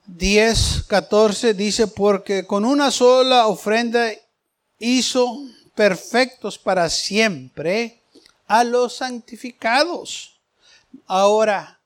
10, 0.08 0.84
14 0.88 1.54
dice, 1.54 1.88
porque 1.88 2.46
con 2.46 2.66
una 2.66 2.92
sola 2.92 3.48
ofrenda 3.48 4.12
hizo 4.80 5.38
perfectos 5.76 6.58
para 6.58 6.90
siempre 6.90 8.02
a 8.48 8.64
los 8.64 8.98
santificados. 8.98 10.40
Ahora, 11.08 11.80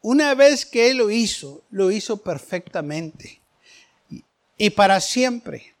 una 0.00 0.34
vez 0.34 0.66
que 0.66 0.90
Él 0.90 0.98
lo 0.98 1.10
hizo, 1.10 1.62
lo 1.70 1.90
hizo 1.90 2.18
perfectamente 2.18 3.40
y 4.56 4.70
para 4.70 5.00
siempre. 5.00 5.74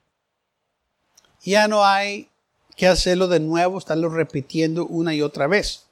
Ya 1.42 1.68
no 1.68 1.84
hay 1.84 2.28
que 2.76 2.86
hacerlo 2.86 3.28
de 3.28 3.40
nuevo, 3.40 3.78
estarlo 3.78 4.08
repitiendo 4.08 4.86
una 4.86 5.14
y 5.14 5.22
otra 5.22 5.46
vez, 5.46 5.84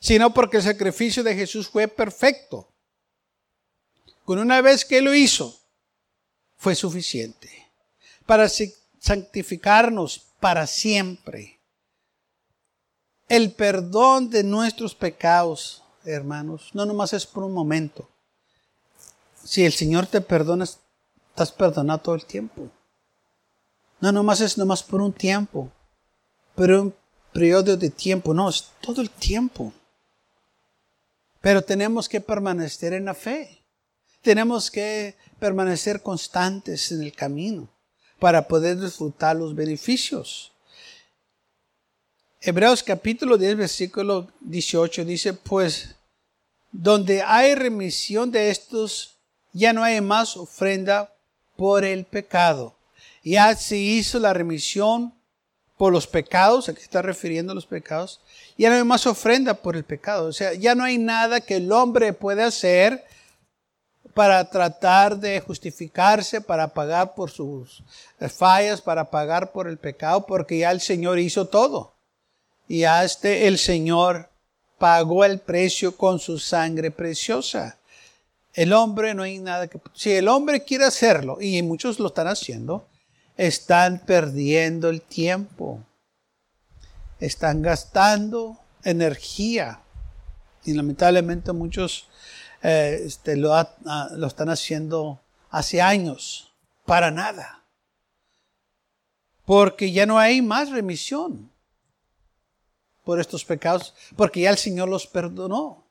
sino 0.00 0.34
porque 0.34 0.58
el 0.58 0.62
sacrificio 0.62 1.22
de 1.22 1.34
Jesús 1.34 1.68
fue 1.68 1.88
perfecto. 1.88 2.68
Con 4.24 4.38
una 4.38 4.60
vez 4.60 4.84
que 4.84 5.00
lo 5.00 5.14
hizo, 5.14 5.60
fue 6.56 6.74
suficiente 6.74 7.70
para 8.26 8.48
santificarnos 9.02 10.22
para 10.38 10.66
siempre. 10.66 11.58
El 13.28 13.52
perdón 13.52 14.30
de 14.30 14.44
nuestros 14.44 14.94
pecados, 14.94 15.82
hermanos, 16.04 16.70
no 16.72 16.86
nomás 16.86 17.12
es 17.12 17.26
por 17.26 17.42
un 17.42 17.52
momento. 17.52 18.08
Si 19.42 19.64
el 19.64 19.72
Señor 19.72 20.06
te 20.06 20.20
perdona, 20.20 20.64
estás 20.64 21.50
perdonado 21.50 21.98
todo 21.98 22.14
el 22.14 22.24
tiempo. 22.24 22.70
No 24.00 24.12
nomás 24.12 24.40
es 24.40 24.56
nomás 24.56 24.84
por 24.84 25.00
un 25.00 25.12
tiempo, 25.12 25.72
pero 26.54 26.82
un 26.82 26.94
periodo 27.32 27.76
de 27.76 27.90
tiempo, 27.90 28.32
no, 28.32 28.48
es 28.48 28.70
todo 28.80 29.02
el 29.02 29.10
tiempo. 29.10 29.72
Pero 31.40 31.62
tenemos 31.62 32.08
que 32.08 32.20
permanecer 32.20 32.92
en 32.92 33.06
la 33.06 33.14
fe. 33.14 33.64
Tenemos 34.20 34.70
que 34.70 35.16
permanecer 35.40 36.02
constantes 36.02 36.92
en 36.92 37.02
el 37.02 37.12
camino 37.12 37.71
para 38.22 38.46
poder 38.46 38.78
disfrutar 38.78 39.34
los 39.34 39.52
beneficios. 39.52 40.52
Hebreos 42.40 42.80
capítulo 42.80 43.36
10, 43.36 43.56
versículo 43.56 44.28
18 44.42 45.04
dice, 45.04 45.32
pues 45.32 45.96
donde 46.70 47.20
hay 47.20 47.56
remisión 47.56 48.30
de 48.30 48.50
estos, 48.50 49.16
ya 49.52 49.72
no 49.72 49.82
hay 49.82 50.00
más 50.00 50.36
ofrenda 50.36 51.12
por 51.56 51.84
el 51.84 52.04
pecado. 52.04 52.76
Ya 53.24 53.56
se 53.56 53.76
hizo 53.76 54.20
la 54.20 54.32
remisión 54.32 55.12
por 55.76 55.92
los 55.92 56.06
pecados, 56.06 56.68
aquí 56.68 56.80
está 56.80 57.02
refiriendo 57.02 57.50
a 57.50 57.56
los 57.56 57.66
pecados, 57.66 58.20
ya 58.56 58.70
no 58.70 58.76
hay 58.76 58.84
más 58.84 59.04
ofrenda 59.04 59.54
por 59.54 59.74
el 59.74 59.82
pecado. 59.82 60.28
O 60.28 60.32
sea, 60.32 60.54
ya 60.54 60.76
no 60.76 60.84
hay 60.84 60.96
nada 60.96 61.40
que 61.40 61.56
el 61.56 61.72
hombre 61.72 62.12
pueda 62.12 62.46
hacer 62.46 63.04
para 64.14 64.48
tratar 64.50 65.16
de 65.16 65.40
justificarse, 65.40 66.40
para 66.40 66.68
pagar 66.68 67.14
por 67.14 67.30
sus 67.30 67.82
fallas, 68.36 68.80
para 68.80 69.10
pagar 69.10 69.52
por 69.52 69.68
el 69.68 69.78
pecado, 69.78 70.26
porque 70.26 70.58
ya 70.58 70.70
el 70.70 70.80
Señor 70.80 71.18
hizo 71.18 71.46
todo. 71.46 71.94
Y 72.68 72.80
ya 72.80 73.04
este, 73.04 73.46
el 73.48 73.58
Señor 73.58 74.28
pagó 74.78 75.24
el 75.24 75.38
precio 75.38 75.96
con 75.96 76.18
su 76.18 76.38
sangre 76.38 76.90
preciosa. 76.90 77.78
El 78.52 78.72
hombre 78.72 79.14
no 79.14 79.22
hay 79.22 79.38
nada 79.38 79.68
que... 79.68 79.80
Si 79.94 80.12
el 80.12 80.28
hombre 80.28 80.64
quiere 80.64 80.84
hacerlo, 80.84 81.38
y 81.40 81.62
muchos 81.62 81.98
lo 81.98 82.08
están 82.08 82.28
haciendo, 82.28 82.86
están 83.36 84.00
perdiendo 84.00 84.90
el 84.90 85.00
tiempo. 85.00 85.80
Están 87.18 87.62
gastando 87.62 88.58
energía. 88.84 89.80
Y 90.64 90.74
lamentablemente 90.74 91.52
muchos 91.52 92.08
eh, 92.62 93.02
este, 93.04 93.36
lo, 93.36 93.54
ah, 93.54 94.08
lo 94.12 94.26
están 94.26 94.48
haciendo 94.48 95.20
hace 95.50 95.80
años, 95.82 96.52
para 96.86 97.10
nada. 97.10 97.64
Porque 99.44 99.92
ya 99.92 100.06
no 100.06 100.18
hay 100.18 100.40
más 100.40 100.70
remisión 100.70 101.50
por 103.04 103.20
estos 103.20 103.44
pecados, 103.44 103.94
porque 104.16 104.40
ya 104.42 104.50
el 104.50 104.58
Señor 104.58 104.88
los 104.88 105.06
perdonó. 105.06 105.84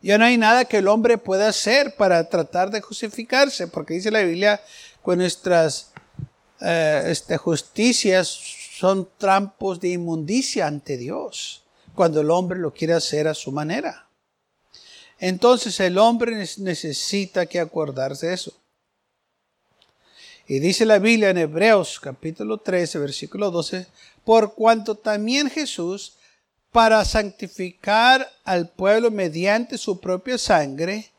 Ya 0.00 0.18
no 0.18 0.24
hay 0.24 0.36
nada 0.36 0.66
que 0.66 0.78
el 0.78 0.88
hombre 0.88 1.18
pueda 1.18 1.48
hacer 1.48 1.96
para 1.96 2.28
tratar 2.28 2.70
de 2.70 2.80
justificarse, 2.80 3.68
porque 3.68 3.94
dice 3.94 4.10
la 4.10 4.20
Biblia 4.20 4.60
que 5.04 5.16
nuestras 5.16 5.92
eh, 6.60 7.04
este, 7.06 7.36
justicias 7.36 8.28
son 8.28 9.08
trampos 9.18 9.80
de 9.80 9.90
inmundicia 9.90 10.66
ante 10.66 10.96
Dios, 10.96 11.62
cuando 11.94 12.20
el 12.20 12.30
hombre 12.30 12.58
lo 12.58 12.72
quiere 12.72 12.94
hacer 12.94 13.28
a 13.28 13.34
su 13.34 13.52
manera. 13.52 14.03
Entonces 15.26 15.80
el 15.80 15.96
hombre 15.96 16.36
necesita 16.58 17.46
que 17.46 17.58
acordarse 17.58 18.26
de 18.26 18.34
eso. 18.34 18.52
Y 20.46 20.58
dice 20.58 20.84
la 20.84 20.98
Biblia 20.98 21.30
en 21.30 21.38
Hebreos 21.38 21.98
capítulo 21.98 22.58
13, 22.58 22.98
versículo 22.98 23.50
12, 23.50 23.86
por 24.22 24.54
cuanto 24.54 24.96
también 24.96 25.48
Jesús, 25.48 26.18
para 26.70 27.02
santificar 27.06 28.30
al 28.44 28.68
pueblo 28.68 29.10
mediante 29.10 29.78
su 29.78 29.98
propia 29.98 30.36
sangre, 30.36 31.10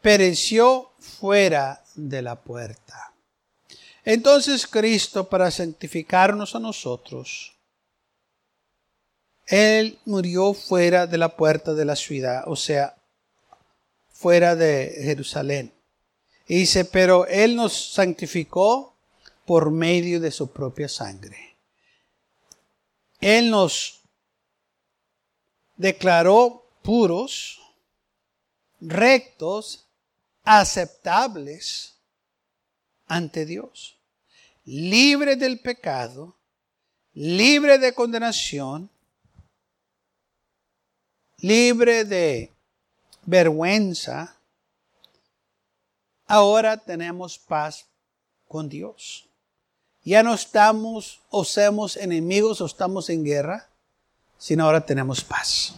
pereció 0.00 0.92
fuera 0.98 1.84
de 1.94 2.22
la 2.22 2.40
puerta. 2.40 3.12
Entonces 4.06 4.66
Cristo, 4.66 5.28
para 5.28 5.50
santificarnos 5.50 6.54
a 6.54 6.60
nosotros, 6.60 7.52
Él 9.46 9.98
murió 10.06 10.54
fuera 10.54 11.06
de 11.06 11.18
la 11.18 11.36
puerta 11.36 11.74
de 11.74 11.84
la 11.84 11.94
ciudad, 11.94 12.44
o 12.46 12.56
sea, 12.56 12.96
fuera 14.20 14.54
de 14.54 15.00
Jerusalén. 15.02 15.72
Y 16.46 16.56
dice, 16.56 16.84
pero 16.84 17.26
Él 17.26 17.56
nos 17.56 17.94
santificó 17.94 18.94
por 19.46 19.70
medio 19.70 20.20
de 20.20 20.30
su 20.30 20.52
propia 20.52 20.90
sangre. 20.90 21.56
Él 23.18 23.50
nos 23.50 24.02
declaró 25.76 26.70
puros 26.82 27.62
rectos, 28.78 29.88
aceptables 30.42 31.96
ante 33.06 33.46
Dios, 33.46 33.98
libre 34.66 35.36
del 35.36 35.60
pecado, 35.60 36.36
libre 37.14 37.78
de 37.78 37.94
condenación, 37.94 38.90
libre 41.38 42.04
de 42.04 42.52
vergüenza, 43.26 44.36
ahora 46.26 46.76
tenemos 46.76 47.38
paz 47.38 47.86
con 48.48 48.68
Dios. 48.68 49.28
Ya 50.02 50.22
no 50.22 50.34
estamos 50.34 51.20
o 51.30 51.44
somos 51.44 51.96
enemigos 51.96 52.60
o 52.60 52.66
estamos 52.66 53.10
en 53.10 53.24
guerra, 53.24 53.68
sino 54.38 54.64
ahora 54.64 54.80
tenemos 54.86 55.22
paz. 55.22 55.74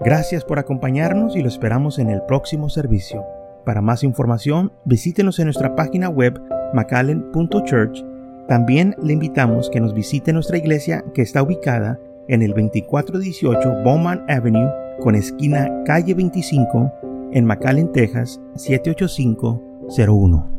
Gracias 0.00 0.44
por 0.44 0.58
acompañarnos 0.58 1.36
y 1.36 1.42
lo 1.42 1.48
esperamos 1.48 1.98
en 1.98 2.08
el 2.08 2.22
próximo 2.22 2.68
servicio. 2.70 3.26
Para 3.64 3.82
más 3.82 4.02
información, 4.02 4.72
visítenos 4.84 5.38
en 5.38 5.46
nuestra 5.46 5.76
página 5.76 6.08
web 6.08 6.40
macallen.church. 6.72 8.04
También 8.48 8.96
le 9.02 9.12
invitamos 9.12 9.68
que 9.70 9.80
nos 9.80 9.92
visite 9.92 10.32
nuestra 10.32 10.56
iglesia 10.56 11.04
que 11.14 11.22
está 11.22 11.42
ubicada 11.42 11.98
en 12.28 12.42
el 12.42 12.50
2418 12.50 13.82
Bowman 13.84 14.24
Avenue 14.28 14.70
con 15.00 15.14
esquina 15.14 15.68
calle 15.84 16.14
25 16.14 16.92
en 17.32 17.44
McAllen, 17.44 17.92
Texas 17.92 18.40
78501. 18.54 20.57